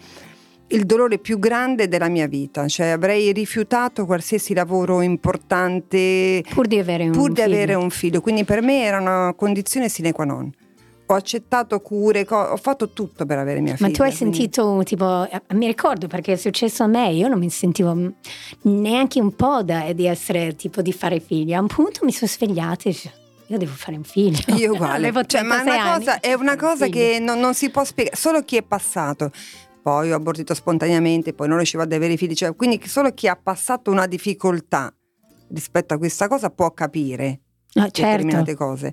il 0.68 0.84
dolore 0.84 1.18
più 1.18 1.38
grande 1.38 1.88
della 1.88 2.08
mia 2.08 2.26
vita, 2.26 2.68
cioè 2.68 2.88
avrei 2.88 3.32
rifiutato 3.32 4.04
qualsiasi 4.04 4.52
lavoro 4.52 5.00
importante 5.00 6.42
pur 6.50 6.66
di 6.66 6.78
avere 6.78 7.04
un, 7.04 7.12
pur 7.12 7.32
di 7.32 7.40
avere 7.40 7.74
un 7.74 7.90
figlio, 7.90 8.20
quindi 8.20 8.44
per 8.44 8.60
me 8.60 8.82
era 8.82 9.00
una 9.00 9.32
condizione 9.34 9.88
sine 9.88 10.12
qua 10.12 10.24
non 10.24 10.52
ho 11.10 11.14
accettato 11.14 11.80
cure, 11.80 12.26
ho 12.28 12.56
fatto 12.56 12.90
tutto 12.90 13.24
per 13.24 13.38
avere 13.38 13.60
mia 13.60 13.76
figlia. 13.76 13.88
Ma 13.88 13.94
tu 13.94 14.02
hai 14.02 14.14
quindi... 14.14 14.36
sentito, 14.36 14.82
tipo, 14.84 15.26
eh, 15.30 15.54
mi 15.54 15.66
ricordo 15.66 16.06
perché 16.06 16.34
è 16.34 16.36
successo 16.36 16.82
a 16.82 16.86
me, 16.86 17.10
io 17.12 17.28
non 17.28 17.38
mi 17.38 17.48
sentivo 17.48 17.96
neanche 18.62 19.18
un 19.18 19.34
po' 19.34 19.62
da, 19.62 19.92
di 19.94 20.06
essere, 20.06 20.54
tipo, 20.54 20.82
di 20.82 20.92
fare 20.92 21.18
figli. 21.20 21.54
A 21.54 21.60
un 21.60 21.66
punto 21.66 22.04
mi 22.04 22.12
sono 22.12 22.30
svegliata 22.30 22.90
e 22.90 22.96
io 23.46 23.56
devo 23.56 23.72
fare 23.72 23.96
un 23.96 24.04
figlio. 24.04 24.54
Io 24.56 24.72
uguale. 24.74 25.10
cioè, 25.26 25.42
ma 25.42 25.62
una 25.62 25.94
cosa, 25.94 26.20
è 26.20 26.34
una 26.34 26.56
cosa 26.56 26.88
che 26.88 27.18
non, 27.18 27.40
non, 27.40 27.54
si 27.54 27.70
può 27.70 27.84
spiegare, 27.84 28.14
solo 28.14 28.42
chi 28.42 28.56
è 28.56 28.62
passato. 28.62 29.30
Poi 29.82 30.12
ho 30.12 30.16
abortito 30.16 30.52
spontaneamente, 30.52 31.32
poi 31.32 31.48
non 31.48 31.56
riuscivo 31.56 31.84
ad 31.84 31.92
avere 31.92 32.18
figli, 32.18 32.34
cioè, 32.34 32.54
quindi 32.54 32.80
solo 32.84 33.14
chi 33.14 33.28
ha 33.28 33.36
passato 33.42 33.90
una 33.90 34.06
difficoltà 34.06 34.94
rispetto 35.54 35.94
a 35.94 35.96
questa 35.96 36.28
cosa 36.28 36.50
può 36.50 36.70
capire 36.72 37.40
ah, 37.74 37.84
determinate 37.84 38.44
certo. 38.44 38.64
cose. 38.64 38.92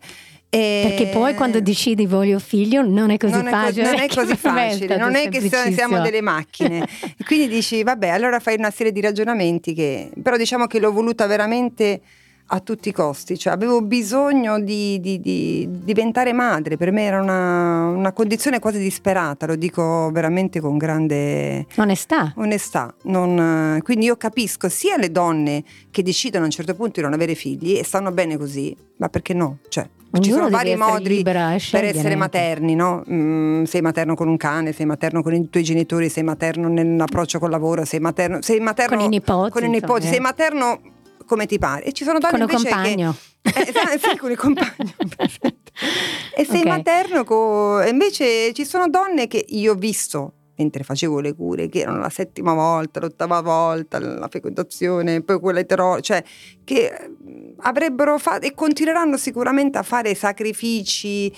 E... 0.49 0.85
Perché 0.87 1.07
poi 1.07 1.33
quando 1.35 1.59
decidi 1.59 2.05
voglio 2.05 2.39
figlio 2.39 2.81
non 2.81 3.09
è 3.09 3.17
così 3.17 3.33
non 3.33 3.45
facile. 3.45 3.83
È 3.83 3.85
co- 3.85 3.91
non 3.91 3.99
è 3.99 4.07
così 4.07 4.35
facile, 4.37 4.97
non 4.97 5.15
è 5.15 5.27
che 5.29 5.41
siamo 5.71 5.99
delle 6.01 6.21
macchine. 6.21 6.87
quindi 7.25 7.47
dici, 7.47 7.83
vabbè, 7.83 8.09
allora 8.09 8.39
fai 8.39 8.55
una 8.57 8.71
serie 8.71 8.91
di 8.91 9.01
ragionamenti 9.01 9.73
che... 9.73 10.11
Però 10.21 10.37
diciamo 10.37 10.67
che 10.67 10.79
l'ho 10.79 10.91
voluta 10.91 11.25
veramente 11.25 12.01
a 12.47 12.59
tutti 12.59 12.89
i 12.89 12.91
costi, 12.91 13.37
cioè 13.39 13.53
avevo 13.53 13.81
bisogno 13.81 14.59
di, 14.59 14.99
di, 14.99 15.19
di 15.19 15.67
diventare 15.67 16.31
madre, 16.31 16.77
per 16.77 16.91
me 16.91 17.03
era 17.03 17.19
una, 17.19 17.87
una, 17.87 18.11
condizione 18.11 18.59
quasi 18.59 18.77
disperata, 18.77 19.47
lo 19.47 19.55
dico 19.55 20.11
veramente 20.11 20.59
con 20.59 20.77
grande 20.77 21.65
onestà. 21.77 22.33
onestà. 22.35 22.93
Non, 23.03 23.79
quindi 23.81 24.05
io 24.05 24.15
capisco 24.15 24.69
sia 24.69 24.97
le 24.97 25.11
donne 25.11 25.63
che 25.89 26.03
decidono 26.03 26.43
a 26.43 26.47
un 26.47 26.51
certo 26.51 26.75
punto 26.75 26.99
di 26.99 27.01
non 27.01 27.13
avere 27.13 27.33
figli 27.33 27.77
e 27.77 27.83
stanno 27.83 28.11
bene 28.11 28.37
così, 28.37 28.75
ma 28.97 29.09
perché 29.09 29.33
no? 29.33 29.57
Cioè, 29.67 29.89
ci 30.19 30.31
sono 30.31 30.49
vari 30.49 30.75
modi 30.75 31.21
per 31.23 31.35
essere 31.37 32.15
materni, 32.15 32.75
no? 32.75 33.03
Mm, 33.09 33.63
sei 33.63 33.81
materno 33.81 34.15
con 34.15 34.27
un 34.27 34.37
cane, 34.37 34.71
sei 34.71 34.85
materno 34.85 35.21
con 35.21 35.33
i 35.33 35.49
tuoi 35.49 35.63
genitori, 35.63 36.09
sei 36.09 36.23
materno 36.23 36.67
nell'approccio 36.67 37.39
col 37.39 37.49
lavoro, 37.49 37.85
sei 37.85 37.99
materno, 37.99 38.41
sei 38.41 38.59
materno 38.59 38.97
con 38.97 39.05
i 39.05 39.09
nipoti, 39.09 39.51
con 39.51 39.63
i 39.63 39.69
nipoti 39.69 40.05
eh. 40.05 40.09
sei 40.09 40.19
materno 40.19 40.79
come 41.25 41.45
ti 41.45 41.57
pare. 41.57 41.83
E 41.83 41.91
ci 41.91 42.03
sono 42.03 42.19
donne 42.19 42.37
con 42.39 42.49
invece 42.49 42.69
compagno. 42.69 43.15
che 43.41 43.59
eh, 43.59 43.99
sì, 43.99 44.17
con 44.17 44.31
il 44.31 44.37
compagno. 44.37 44.93
e 46.35 46.45
sei 46.45 46.61
okay. 46.61 46.63
materno 46.63 47.23
co... 47.23 47.81
invece 47.85 48.53
ci 48.53 48.65
sono 48.65 48.87
donne 48.87 49.27
che 49.27 49.43
io 49.47 49.73
ho 49.73 49.75
visto 49.75 50.33
mentre 50.57 50.83
facevo 50.83 51.19
le 51.19 51.33
cure, 51.33 51.67
che 51.67 51.79
erano 51.79 51.99
la 51.99 52.09
settima 52.09 52.53
volta, 52.53 52.99
l'ottava 52.99 53.41
volta, 53.41 53.99
la 53.99 54.27
fecondazione, 54.27 55.21
poi 55.21 55.39
quella 55.39 55.59
etero, 55.59 55.99
cioè 56.01 56.23
che 56.63 56.91
avrebbero 57.57 58.17
fatto 58.17 58.45
e 58.45 58.53
continueranno 58.53 59.17
sicuramente 59.17 59.77
a 59.77 59.83
fare 59.83 60.15
sacrifici, 60.15 61.33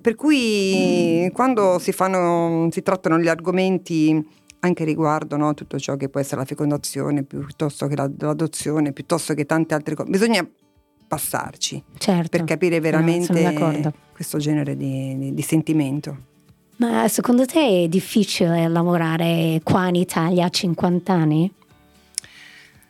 per 0.00 0.14
cui 0.14 1.26
mm. 1.26 1.32
quando 1.32 1.78
si, 1.78 1.92
fanno, 1.92 2.68
si 2.70 2.82
trattano 2.82 3.18
gli 3.18 3.28
argomenti 3.28 4.36
anche 4.60 4.84
riguardo 4.84 5.36
no, 5.36 5.54
tutto 5.54 5.78
ciò 5.78 5.96
che 5.96 6.08
può 6.08 6.20
essere 6.20 6.40
la 6.40 6.46
fecondazione 6.46 7.22
piuttosto 7.22 7.86
che 7.86 7.94
l'adozione, 7.94 8.92
piuttosto 8.92 9.34
che 9.34 9.46
tante 9.46 9.74
altre 9.74 9.94
cose. 9.94 10.10
Bisogna 10.10 10.48
passarci 11.06 11.82
certo, 11.96 12.28
per 12.28 12.44
capire 12.44 12.80
veramente 12.80 13.92
questo 14.12 14.38
genere 14.38 14.76
di, 14.76 15.16
di, 15.16 15.34
di, 15.34 15.42
sentimento. 15.42 16.26
Ma 16.78 17.08
secondo 17.08 17.44
te 17.44 17.84
è 17.84 17.88
difficile 17.88 18.68
lavorare 18.68 19.60
qua 19.64 19.88
in 19.88 19.96
Italia 19.96 20.44
a 20.44 20.48
50 20.48 21.12
anni? 21.12 21.52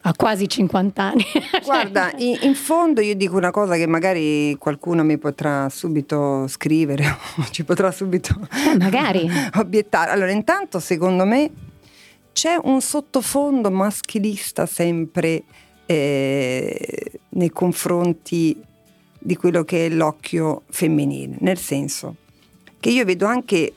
A 0.02 0.14
quasi 0.14 0.46
50 0.46 1.02
anni. 1.02 1.24
Guarda, 1.64 2.12
in, 2.18 2.38
in, 2.42 2.54
fondo 2.54 3.00
io 3.00 3.14
dico 3.14 3.36
una 3.36 3.50
cosa 3.50 3.76
che 3.76 3.86
magari 3.86 4.54
qualcuno 4.58 5.04
mi 5.04 5.16
potrà 5.16 5.70
subito 5.70 6.46
scrivere 6.48 7.06
o 7.38 7.46
ci 7.50 7.64
potrà 7.64 7.90
subito 7.90 8.38
eh, 8.52 8.76
magari. 8.76 9.26
obiettare. 9.56 10.10
Allora, 10.10 10.32
intanto 10.32 10.80
secondo 10.80 11.24
me 11.24 11.50
c'è 12.32 12.58
un 12.62 12.82
sottofondo 12.82 13.70
maschilista 13.70 14.66
sempre 14.66 15.44
eh, 15.86 17.20
nei 17.30 17.50
confronti 17.50 18.62
di 19.18 19.34
quello 19.34 19.64
che 19.64 19.86
è 19.86 19.88
l'occhio 19.88 20.64
femminile, 20.68 21.36
nel 21.40 21.58
senso 21.58 22.16
che 22.80 22.90
io 22.90 23.04
vedo 23.04 23.26
anche 23.26 23.72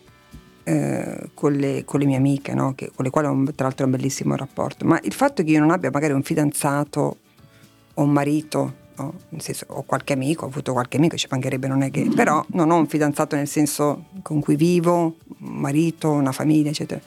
eh, 0.63 1.29
con, 1.33 1.53
le, 1.53 1.83
con, 1.85 1.99
le, 1.99 2.05
mie 2.05 2.17
amiche, 2.17 2.53
no? 2.53 2.73
che, 2.75 2.91
con 2.93 3.05
le 3.05 3.11
quali 3.11 3.27
ho 3.27 3.43
tra 3.55 3.65
l'altro 3.67 3.85
un 3.85 3.91
bellissimo 3.91 4.35
rapporto, 4.35 4.85
ma 4.85 4.99
il 5.03 5.13
fatto 5.13 5.43
che 5.43 5.51
io 5.51 5.59
non 5.59 5.71
abbia 5.71 5.89
magari 5.91 6.13
un 6.13 6.23
fidanzato 6.23 7.17
o 7.93 8.03
un 8.03 8.11
marito, 8.11 8.73
no? 8.97 9.13
senso, 9.37 9.65
ho 9.69 9.83
qualche 9.83 10.13
amico, 10.13 10.45
ho 10.45 10.47
avuto 10.47 10.71
qualche 10.73 10.97
amico, 10.97 11.17
ci 11.17 11.27
mancherebbe, 11.29 11.67
non 11.67 11.81
è 11.81 11.91
che, 11.91 12.09
però 12.15 12.43
non 12.49 12.71
ho 12.71 12.77
un 12.77 12.87
fidanzato 12.87 13.35
nel 13.35 13.47
senso 13.47 14.05
con 14.21 14.39
cui 14.39 14.55
vivo, 14.55 15.17
un 15.39 15.55
marito, 15.55 16.11
una 16.11 16.31
famiglia, 16.31 16.69
eccetera. 16.69 17.01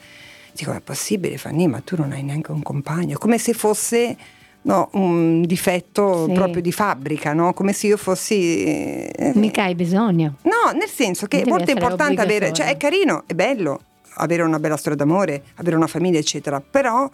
Dico, 0.53 0.71
è 0.71 0.79
possibile 0.79 1.37
Fanny, 1.37 1.67
ma 1.67 1.81
tu 1.81 1.97
non 1.97 2.13
hai 2.13 2.23
neanche 2.23 2.51
un 2.51 2.61
compagno, 2.61 3.17
come 3.17 3.37
se 3.37 3.53
fosse 3.53 4.15
no, 4.65 4.89
un 4.93 5.41
difetto 5.43 6.25
sì. 6.25 6.33
proprio 6.33 6.61
di 6.61 6.71
fabbrica, 6.71 7.33
no? 7.33 7.53
come 7.53 7.73
se 7.73 7.87
io 7.87 7.97
fossi... 7.97 8.63
Eh, 8.63 9.31
Mica 9.35 9.63
hai 9.63 9.75
bisogno. 9.75 10.35
No, 10.43 10.71
nel 10.73 10.89
senso 10.89 11.27
che 11.27 11.41
è 11.41 11.45
molto 11.47 11.71
importante 11.71 12.21
avere, 12.21 12.51
cioè 12.53 12.67
è 12.67 12.77
carino, 12.77 13.23
è 13.25 13.33
bello 13.33 13.81
avere 14.17 14.43
una 14.43 14.59
bella 14.59 14.77
storia 14.77 14.97
d'amore, 14.97 15.43
avere 15.55 15.75
una 15.75 15.87
famiglia, 15.87 16.19
eccetera, 16.19 16.61
però 16.61 17.09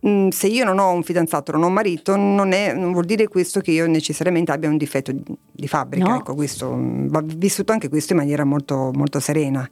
mh, 0.00 0.28
se 0.28 0.46
io 0.46 0.64
non 0.64 0.78
ho 0.78 0.90
un 0.90 1.02
fidanzato, 1.02 1.52
non 1.52 1.64
ho 1.64 1.66
un 1.66 1.72
marito, 1.72 2.16
non, 2.16 2.52
è, 2.52 2.72
non, 2.72 2.92
vuol 2.92 3.04
dire 3.04 3.28
questo 3.28 3.60
che 3.60 3.72
io 3.72 3.86
necessariamente 3.86 4.52
abbia 4.52 4.68
un 4.68 4.76
difetto 4.76 5.12
di, 5.12 5.22
di 5.50 5.68
fabbrica, 5.68 6.08
no. 6.08 6.16
ecco, 6.18 6.34
questo, 6.34 6.72
va 6.76 7.20
vissuto 7.24 7.72
anche 7.72 7.88
questo 7.88 8.12
in 8.12 8.18
maniera 8.20 8.44
molto, 8.44 8.90
molto 8.94 9.20
serena. 9.20 9.68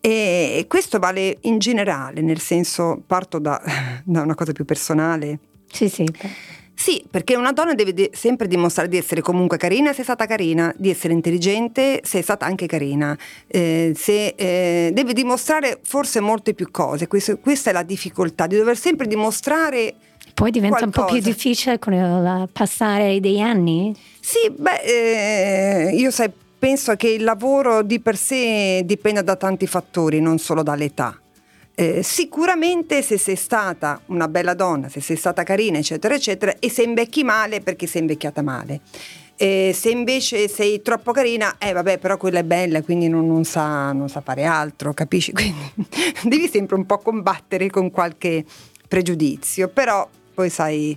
E 0.00 0.66
questo 0.68 0.98
vale 0.98 1.38
in 1.42 1.58
generale, 1.58 2.20
nel 2.20 2.40
senso, 2.40 3.00
parto 3.06 3.38
da, 3.38 3.62
da 4.04 4.22
una 4.22 4.34
cosa 4.34 4.52
più 4.52 4.64
personale, 4.64 5.38
sì, 5.74 5.88
sì. 5.88 6.04
Sì, 6.76 7.04
perché 7.08 7.36
una 7.36 7.52
donna 7.52 7.72
deve 7.74 7.94
de- 7.94 8.10
sempre 8.12 8.48
dimostrare 8.48 8.88
di 8.88 8.96
essere 8.96 9.20
comunque 9.20 9.56
carina 9.56 9.92
se 9.92 10.00
è 10.00 10.02
stata 10.02 10.26
carina, 10.26 10.74
di 10.76 10.90
essere 10.90 11.12
intelligente 11.12 12.00
se 12.02 12.18
è 12.18 12.22
stata 12.22 12.46
anche 12.46 12.66
carina, 12.66 13.16
eh, 13.46 13.92
se, 13.94 14.34
eh, 14.36 14.90
deve 14.92 15.12
dimostrare 15.12 15.78
forse 15.82 16.18
molte 16.18 16.52
più 16.52 16.70
cose, 16.72 17.06
Questo, 17.06 17.38
questa 17.38 17.70
è 17.70 17.72
la 17.72 17.84
difficoltà, 17.84 18.48
di 18.48 18.56
dover 18.56 18.76
sempre 18.76 19.06
dimostrare 19.06 19.94
Poi 20.34 20.50
diventa 20.50 20.78
qualcosa. 20.78 21.00
un 21.00 21.06
po' 21.06 21.12
più 21.12 21.22
difficile 21.22 21.78
con 21.78 21.92
il 21.92 22.48
passare 22.52 23.20
degli 23.20 23.40
anni? 23.40 23.94
Sì, 24.20 24.50
beh, 24.50 24.80
eh, 25.90 25.94
io 25.94 26.10
sai, 26.10 26.28
penso 26.58 26.96
che 26.96 27.08
il 27.08 27.22
lavoro 27.22 27.82
di 27.82 28.00
per 28.00 28.16
sé 28.16 28.82
dipenda 28.84 29.22
da 29.22 29.36
tanti 29.36 29.68
fattori, 29.68 30.20
non 30.20 30.38
solo 30.38 30.64
dall'età. 30.64 31.18
Eh, 31.76 32.02
sicuramente 32.04 33.02
se 33.02 33.18
sei 33.18 33.34
stata 33.34 34.00
una 34.06 34.28
bella 34.28 34.54
donna, 34.54 34.88
se 34.88 35.00
sei 35.00 35.16
stata 35.16 35.42
carina, 35.42 35.78
eccetera, 35.78 36.14
eccetera, 36.14 36.54
e 36.58 36.70
se 36.70 36.82
invecchi 36.82 37.24
male 37.24 37.60
perché 37.60 37.86
sei 37.86 38.02
invecchiata 38.02 38.42
male. 38.42 38.80
Eh, 39.36 39.72
se 39.74 39.90
invece 39.90 40.46
sei 40.46 40.80
troppo 40.82 41.10
carina, 41.10 41.56
eh 41.58 41.72
vabbè, 41.72 41.98
però 41.98 42.16
quella 42.16 42.38
è 42.38 42.44
bella, 42.44 42.82
quindi 42.82 43.08
non, 43.08 43.26
non 43.26 43.42
sa, 43.42 43.90
non 43.92 44.08
sa 44.08 44.20
fare 44.20 44.44
altro, 44.44 44.94
capisci? 44.94 45.32
Quindi 45.34 45.72
devi 46.22 46.48
sempre 46.48 46.76
un 46.76 46.86
po' 46.86 46.98
combattere 46.98 47.68
con 47.68 47.90
qualche 47.90 48.44
pregiudizio, 48.86 49.66
però 49.66 50.08
poi 50.32 50.50
sai, 50.50 50.96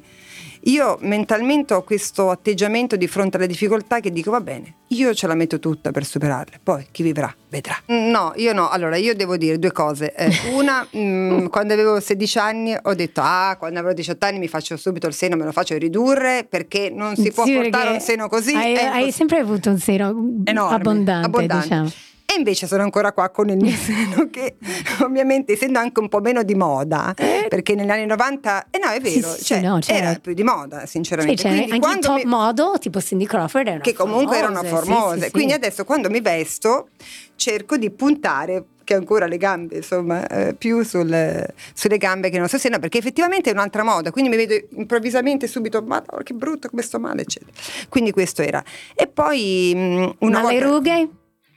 io 0.67 0.97
mentalmente 1.01 1.73
ho 1.73 1.84
questo 1.84 2.30
atteggiamento 2.30 2.95
di 2.95 3.08
fronte 3.08 3.38
alle 3.38 3.47
difficoltà 3.47 3.99
che 3.99 4.12
dico 4.12 4.32
va 4.32 4.41
bene, 4.41 4.75
io 4.88 5.13
ce 5.13 5.27
la 5.27 5.34
metto 5.36 5.60
tutta 5.60 5.91
per 5.91 6.06
superarle, 6.06 6.60
poi 6.62 6.88
chi 6.91 7.03
vivrà 7.03 7.34
vedrà. 7.49 7.75
No, 7.88 8.34
io 8.36 8.51
no, 8.53 8.69
allora 8.69 8.97
io 8.97 9.15
devo 9.15 9.38
dire 9.38 9.58
due 9.60 9.71
cose. 9.71 10.13
Eh, 10.13 10.30
una, 10.53 10.86
mh, 10.89 11.47
quando 11.47 11.73
avevo 11.73 11.99
16 11.99 12.38
anni 12.39 12.77
ho 12.82 12.93
detto 12.93 13.21
ah, 13.23 13.56
quando 13.58 13.80
avrò 13.80 13.93
18 13.93 14.25
anni 14.25 14.39
mi 14.39 14.47
faccio 14.47 14.75
subito 14.77 15.08
il 15.08 15.13
seno, 15.13 15.36
me 15.38 15.45
lo 15.45 15.51
faccio 15.53 15.77
ridurre 15.77 16.45
perché 16.47 16.89
non 16.89 17.15
si 17.15 17.32
può 17.32 17.45
Sì, 17.45 17.53
portare 17.53 17.91
un 17.91 17.99
seno 18.01 18.27
così. 18.27 18.53
Hai, 18.53 18.75
hai 18.77 19.12
sempre 19.12 19.39
avuto 19.39 19.69
un 19.69 19.80
seno 19.80 20.08
Enorme, 20.43 20.75
abbondante, 20.75 21.25
abbondante. 21.25 21.63
diciamo. 21.67 21.91
Invece 22.38 22.67
sono 22.67 22.84
ancora 22.84 23.12
qua 23.12 23.30
con 23.30 23.50
il 23.50 23.58
mio 23.58 23.76
seno 23.76 24.30
che 24.30 24.58
ovviamente 25.02 25.54
essendo 25.54 25.80
anche 25.80 26.00
un 26.00 26.08
po' 26.10 26.19
meno 26.21 26.43
di 26.43 26.56
moda, 26.56 27.13
perché 27.50 27.76
negli 27.76 27.89
anni 27.89 28.06
90, 28.06 28.67
eh 28.71 28.78
no 28.80 28.89
è 28.89 29.00
vero, 29.00 29.32
Sì, 29.32 29.38
sì, 29.39 29.43
cioè, 29.45 29.62
no, 29.62 29.80
certo. 29.82 30.04
era 30.04 30.19
più 30.19 30.34
di 30.34 30.43
moda 30.43 30.82
Sì, 30.82 30.88
sinceramente. 30.88 31.41
cioè, 31.41 31.52
Quindi 31.52 31.71
anche 31.71 31.86
quando 31.86 32.08
top 32.08 32.15
mi- 32.17 32.26
modo, 32.26 32.73
tipo 32.80 33.02
Cindy 33.02 33.26
Crawford 33.26 33.67
erano 33.67 33.82
che 33.82 33.93
comunque 33.93 34.38
erano 34.38 34.56
famose, 34.62 34.67
sì, 34.69 34.76
formose. 34.76 35.17
sì, 35.19 35.26
sì. 35.26 35.32
Quindi 35.32 35.54
adesso 35.54 35.84
quando 35.86 36.10
mi 36.10 36.21
vesto 36.21 36.89
cerco 37.36 37.78
di 37.78 37.89
puntare 37.91 38.63
che 38.84 38.93
ancora 38.93 39.28
le 39.28 39.36
gambe, 39.38 39.76
insomma, 39.76 40.26
eh, 40.28 40.54
più 40.54 40.82
sul- 40.84 41.45
sulle 41.73 41.97
gambe 41.97 42.30
che 42.30 42.38
non 42.39 42.47
so 42.47 42.58
seno, 42.58 42.80
perché 42.80 42.97
effettivamente 43.00 43.50
è 43.50 43.54
un'altra 43.54 43.84
moda, 43.84 44.12
quindi 44.12 44.30
mi 44.30 44.38
vedo 44.38 44.56
improvvisamente 44.78 45.45
subito, 45.45 45.82
ma 45.82 46.02
che 46.23 46.34
brutto, 46.34 46.69
come 46.69 46.82
sto 46.84 46.97
male, 46.97 47.23
eccetera. 47.23 47.52
Quindi 47.89 48.12
questo 48.12 48.41
era. 48.43 48.63
E 48.95 49.08
poi 49.08 49.73
mh, 49.76 50.15
una 50.26 50.41
Ma 50.41 50.52
le 50.52 50.60
volta- 50.62 50.65
rughe? 50.67 51.10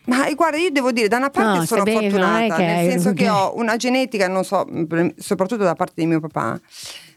Ma 0.06 0.26
eh, 0.26 0.34
guarda, 0.34 0.56
io 0.56 0.70
devo 0.70 0.92
dire, 0.92 1.08
da 1.08 1.16
una 1.18 1.30
parte 1.30 1.58
No, 1.58 1.64
sono 1.66 1.82
bene, 1.82 2.00
fortunata, 2.10 2.56
che 2.56 2.64
nel 2.64 2.90
senso 2.90 3.12
che 3.12 3.28
ho 3.28 3.52
una 3.56 3.76
genetica, 3.76 4.28
non 4.28 4.44
so, 4.44 4.66
soprattutto 5.16 5.62
da 5.62 5.74
parte 5.74 5.94
di 5.96 6.06
mio 6.06 6.20
papà, 6.20 6.58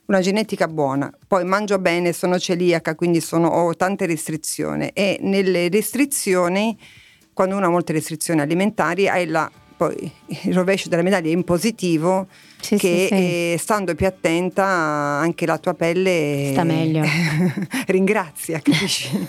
una 0.05 0.19
genetica 0.19 0.67
buona. 0.67 1.11
Poi 1.27 1.45
mangio 1.45 1.79
bene, 1.79 2.11
sono 2.13 2.37
celiaca, 2.37 2.93
quindi 2.93 3.21
sono- 3.21 3.47
ho 3.47 3.73
tante 3.75 4.05
restrizioni 4.05 4.89
e 4.93 5.17
nelle 5.21 5.69
restrizioni, 5.69 6.77
quando 7.33 7.55
uno 7.55 7.65
ha 7.65 7.69
molte 7.69 7.93
restrizioni 7.93 8.41
alimentari, 8.41 9.07
hai 9.07 9.25
la, 9.27 9.49
poi 9.87 10.11
il 10.43 10.53
rovescio 10.53 10.87
della 10.89 11.01
medaglia 11.01 11.29
in 11.29 11.43
positivo 11.43 12.27
Sì, 12.59 12.77
che 12.77 12.87
sì, 12.87 13.07
sì. 13.07 13.13
eh, 13.13 13.55
stando 13.59 13.93
più 13.95 14.05
attenta 14.07 14.63
anche 14.65 15.45
la 15.45 15.57
tua 15.57 15.73
pelle 15.73 16.49
Sta 16.51 16.63
meglio. 16.63 17.03
ringrazia, 17.87 18.59
capisci? 18.61 19.09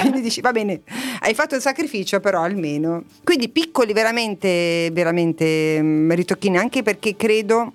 Quindi 0.00 0.20
dici 0.20 0.40
va 0.40 0.52
bene, 0.52 0.82
hai 1.20 1.34
fatto 1.34 1.54
il 1.54 1.60
sacrificio 1.60 2.20
però 2.20 2.42
almeno. 2.42 3.04
Quindi 3.24 3.48
piccoli 3.48 3.92
veramente, 3.92 4.90
veramente 4.92 5.80
mm, 5.82 6.12
ritocchini 6.12 6.56
anche 6.56 6.82
perché 6.82 7.16
credo 7.16 7.72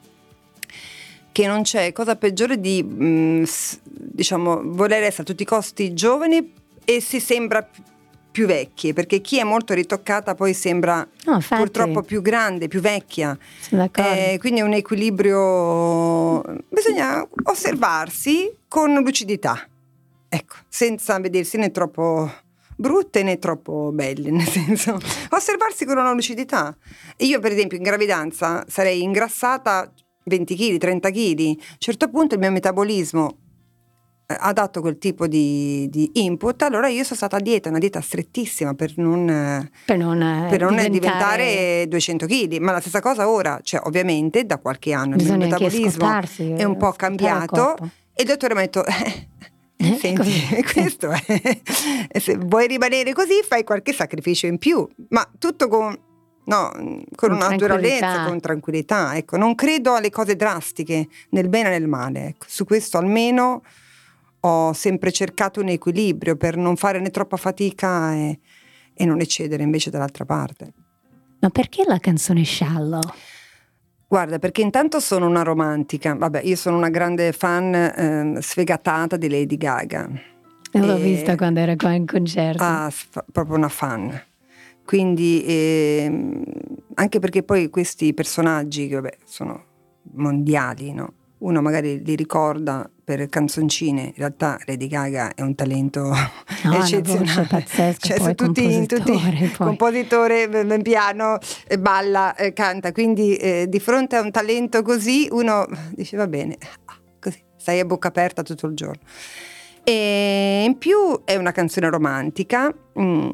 che 1.34 1.48
non 1.48 1.62
c'è 1.64 1.92
cosa 1.94 2.16
peggiore 2.16 2.60
di 2.60 2.84
mm, 2.84 3.44
s- 3.44 3.80
diciamo 3.84 4.62
voler 4.64 5.04
essere 5.04 5.24
a 5.24 5.26
tutti 5.26 5.44
i 5.44 5.46
costi 5.46 5.94
giovani 5.94 6.54
e 6.84 7.00
si 7.00 7.20
sembra 7.20 7.68
più 8.32 8.46
vecchie 8.48 8.94
perché 8.94 9.20
chi 9.20 9.38
è 9.40 9.44
molto 9.44 9.74
ritoccata 9.74 10.36
poi 10.36 10.54
sembra 10.54 11.08
No, 11.26 11.40
purtroppo 11.48 12.02
più 12.02 12.22
grande, 12.22 12.68
più 12.68 12.80
vecchia. 12.80 13.38
Eh, 14.32 14.40
quindi 14.40 14.62
è 14.62 14.64
un 14.64 14.74
equilibrio, 14.74 16.42
bisogna 16.70 17.28
osservarsi 17.44 18.56
con 18.68 18.94
lucidità, 18.94 19.68
ecco, 20.30 20.56
senza 20.68 21.20
vedersi 21.20 21.58
né 21.58 21.72
troppo 21.72 22.32
brutte 22.76 23.22
né 23.22 23.38
troppo 23.38 23.92
belle, 23.94 24.32
nel 24.32 24.48
senso 24.48 24.98
osservarsi 25.30 25.86
con 25.86 25.98
una 25.98 26.14
lucidità. 26.14 26.76
Io 27.18 27.40
per 27.40 27.52
esempio 27.52 27.78
in 27.78 27.84
gravidanza 27.84 28.64
sarei 28.68 29.04
ingrassata 29.04 29.92
20 30.24 30.56
kg, 30.56 30.78
30 30.78 31.12
kg, 31.12 31.40
a 31.40 31.44
un 31.44 31.58
certo 31.78 32.10
punto 32.10 32.36
il 32.36 32.40
mio 32.40 32.52
metabolismo 32.52 33.38
ha 34.38 34.54
dato 34.54 34.82
quel 34.82 34.98
tipo 34.98 35.28
di, 35.28 35.88
di 35.90 36.12
input, 36.16 36.62
allora 36.64 36.88
io 36.88 37.04
sono 37.04 37.16
stata 37.16 37.38
a 37.38 37.40
dieta, 37.40 37.70
una 37.70 37.80
dieta 37.80 38.02
strettissima 38.02 38.74
per 38.74 38.94
non... 38.98 39.30
eh, 39.30 39.70
per 39.86 39.98
non, 39.98 40.22
eh, 40.22 40.48
per 40.50 40.62
non 40.62 40.76
diventare, 40.76 40.90
diventare 40.90 41.88
200 41.88 42.26
kg, 42.26 42.58
ma 42.58 42.72
la 42.72 42.80
stessa 42.80 43.00
cosa 43.00 43.30
ora, 43.30 43.60
cioè 43.64 43.82
ovviamente 43.86 44.46
da 44.46 44.58
qualche 44.58 44.94
anno 44.94 45.16
il 45.16 45.24
mio 45.24 45.38
bisogna 45.38 45.46
metabolismo 45.46 46.20
è 46.58 46.64
un 46.64 46.78
po' 46.78 46.90
il 46.90 46.96
cambiato 46.96 47.76
e 48.14 48.24
il 48.24 48.28
dottore 48.28 48.54
mi 48.54 48.60
ha 48.60 48.64
detto 48.64 48.86
eh, 48.86 49.30
Eh, 49.82 49.98
senti, 50.00 50.32
questo 50.72 51.10
è 51.10 52.20
se 52.20 52.38
vuoi 52.38 52.68
rimanere 52.68 53.14
così 53.14 53.42
fai 53.44 53.64
qualche 53.64 53.94
sacrificio 53.94 54.46
in 54.46 54.60
più, 54.60 54.88
ma 55.10 55.28
tutto 55.40 55.68
con 55.68 55.98
no, 56.46 56.72
con, 57.16 57.32
una 57.32 57.50
naturalezza, 57.50 57.98
tranquillità. 57.98 58.26
con 58.28 58.40
tranquillità, 58.40 59.16
ecco, 59.18 59.38
non 59.38 59.56
credo 59.56 59.96
alle 59.96 60.12
cose 60.12 60.36
drastiche 60.36 61.08
nel 61.30 61.50
bene 61.50 61.70
e 61.70 61.80
nel 61.80 61.88
male, 61.88 62.28
ecco. 62.28 62.46
su 62.48 62.64
questo 62.64 63.00
almeno 63.00 63.64
ho 64.42 64.74
sempre 64.74 65.12
cercato 65.12 65.60
un 65.62 65.70
equilibrio 65.70 66.36
per 66.36 66.58
non 66.58 66.76
fare 66.76 67.00
né 67.00 67.10
troppa 67.10 67.38
fatica 67.38 68.14
e, 68.14 68.40
e 68.94 69.06
non 69.06 69.20
eccedere 69.20 69.64
invece 69.64 69.90
dall'altra 69.90 70.26
parte. 70.26 70.74
Ma 71.40 71.50
perché 71.50 71.84
la 71.86 71.98
canzone 72.00 72.44
Shallow? 72.44 73.02
Guarda, 74.08 74.40
perché 74.40 74.62
intanto 74.62 75.00
sono 75.00 75.26
una 75.26 75.42
romantica, 75.42 76.14
vabbè, 76.16 76.42
io 76.44 76.56
sono 76.56 76.76
una 76.76 76.90
grande 76.90 77.32
fan 77.32 77.74
ehm, 77.74 78.40
sfegatata 78.40 79.16
di 79.16 79.30
Lady 79.30 79.58
Gaga. 79.58 80.10
L'ho 80.74 80.96
E- 80.98 81.00
vista 81.00 81.36
quando 81.36 81.60
era 81.60 81.76
qua 81.76 81.94
in 81.94 82.06
concerto. 82.06 82.62
Ah, 82.62 82.90
sf- 82.90 83.24
proprio 83.32 83.56
una 83.56 83.70
fan. 83.70 84.22
Quindi, 84.86 85.44
ehm, 85.46 86.44
anche 86.96 87.20
perché 87.20 87.44
poi 87.44 87.70
questi 87.70 88.14
personaggi, 88.14 88.88
che 88.88 88.96
vabbè, 88.96 89.18
sono 89.24 89.66
mondiali, 90.14 90.92
no? 90.92 91.14
Uno 91.42 91.60
magari 91.62 92.04
li 92.04 92.16
ricorda 92.16 92.88
per 93.04 93.28
canzoncine, 93.28 94.02
in 94.02 94.14
realtà 94.16 94.60
Lady 94.66 94.86
Gaga 94.86 95.34
è 95.34 95.42
un 95.42 95.56
talento 95.56 96.14
No, 96.64 96.74
eccezionale. 96.78 97.48
pazzesca, 97.50 98.08
cioè, 98.08 98.18
poi 98.18 98.36
tutti, 98.36 98.86
tutti 98.86 99.12
compositore, 99.12 99.48
poi. 99.48 99.68
compositore, 99.68 100.50
b- 100.50 100.82
piano, 100.84 101.40
eh, 101.68 101.80
balla, 101.80 102.36
eh, 102.36 102.54
canta, 102.54 102.92
quindi 102.92 103.36
eh, 103.38 103.66
di 103.68 103.80
fronte 103.80 104.18
a 104.18 104.22
un 104.22 104.30
talento 104.30 104.84
così 104.84 105.28
uno 105.32 105.66
dice 105.96 106.16
va 106.16 106.28
bene, 106.28 106.58
ah, 106.86 107.00
così, 107.20 107.44
stai 107.58 107.80
a 107.80 107.86
bocca 107.86 108.10
aperta 108.10 108.44
tutto 108.44 108.68
il 108.68 108.76
giorno. 108.76 109.02
E 109.84 110.64
in 110.64 110.78
più 110.78 111.24
è 111.26 111.36
una 111.38 111.52
canzone 111.52 111.90
romantica 111.90 112.72
mm, 113.00 113.30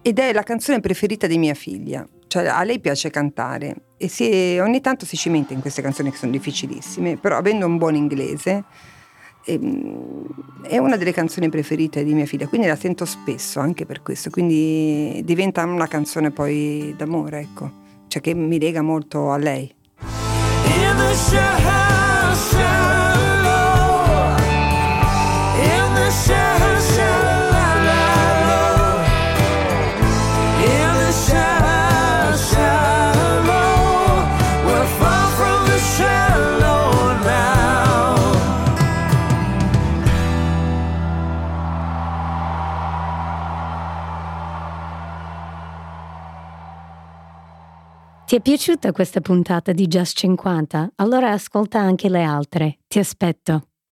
ed 0.00 0.18
è 0.18 0.32
la 0.32 0.42
canzone 0.42 0.80
preferita 0.80 1.26
di 1.26 1.36
mia 1.36 1.54
figlia. 1.54 2.08
Cioè, 2.34 2.48
a 2.48 2.64
lei 2.64 2.80
piace 2.80 3.10
cantare 3.10 3.76
e 3.96 4.08
si- 4.08 4.58
ogni 4.58 4.80
tanto 4.80 5.06
si 5.06 5.16
cimenta 5.16 5.52
in 5.52 5.60
queste 5.60 5.82
canzoni 5.82 6.10
che 6.10 6.16
sono 6.16 6.32
difficilissime, 6.32 7.16
però 7.16 7.36
avendo 7.36 7.64
un 7.64 7.78
buon 7.78 7.94
inglese 7.94 8.64
ehm, 9.44 10.26
è 10.62 10.78
una 10.78 10.96
delle 10.96 11.12
canzoni 11.12 11.48
preferite 11.48 12.02
di 12.02 12.12
mia 12.12 12.26
figlia, 12.26 12.48
quindi 12.48 12.66
la 12.66 12.74
sento 12.74 13.04
spesso 13.04 13.60
anche 13.60 13.86
per 13.86 14.02
questo, 14.02 14.30
quindi 14.30 15.22
diventa 15.24 15.62
una 15.62 15.86
canzone 15.86 16.32
poi 16.32 16.92
d'amore, 16.96 17.38
ecco, 17.38 17.70
cioè 18.08 18.20
che 18.20 18.34
mi 18.34 18.58
lega 18.58 18.82
molto 18.82 19.30
a 19.30 19.36
lei. 19.36 19.72
In 20.00 20.96
the 20.96 21.83
Ti 48.34 48.40
è 48.40 48.42
piaciuta 48.42 48.90
questa 48.90 49.20
puntata 49.20 49.70
di 49.70 49.86
Just 49.86 50.16
50? 50.16 50.94
Allora 50.96 51.30
ascolta 51.30 51.78
anche 51.78 52.08
le 52.08 52.24
altre. 52.24 52.78
Ti 52.88 52.98
aspetto. 52.98 53.73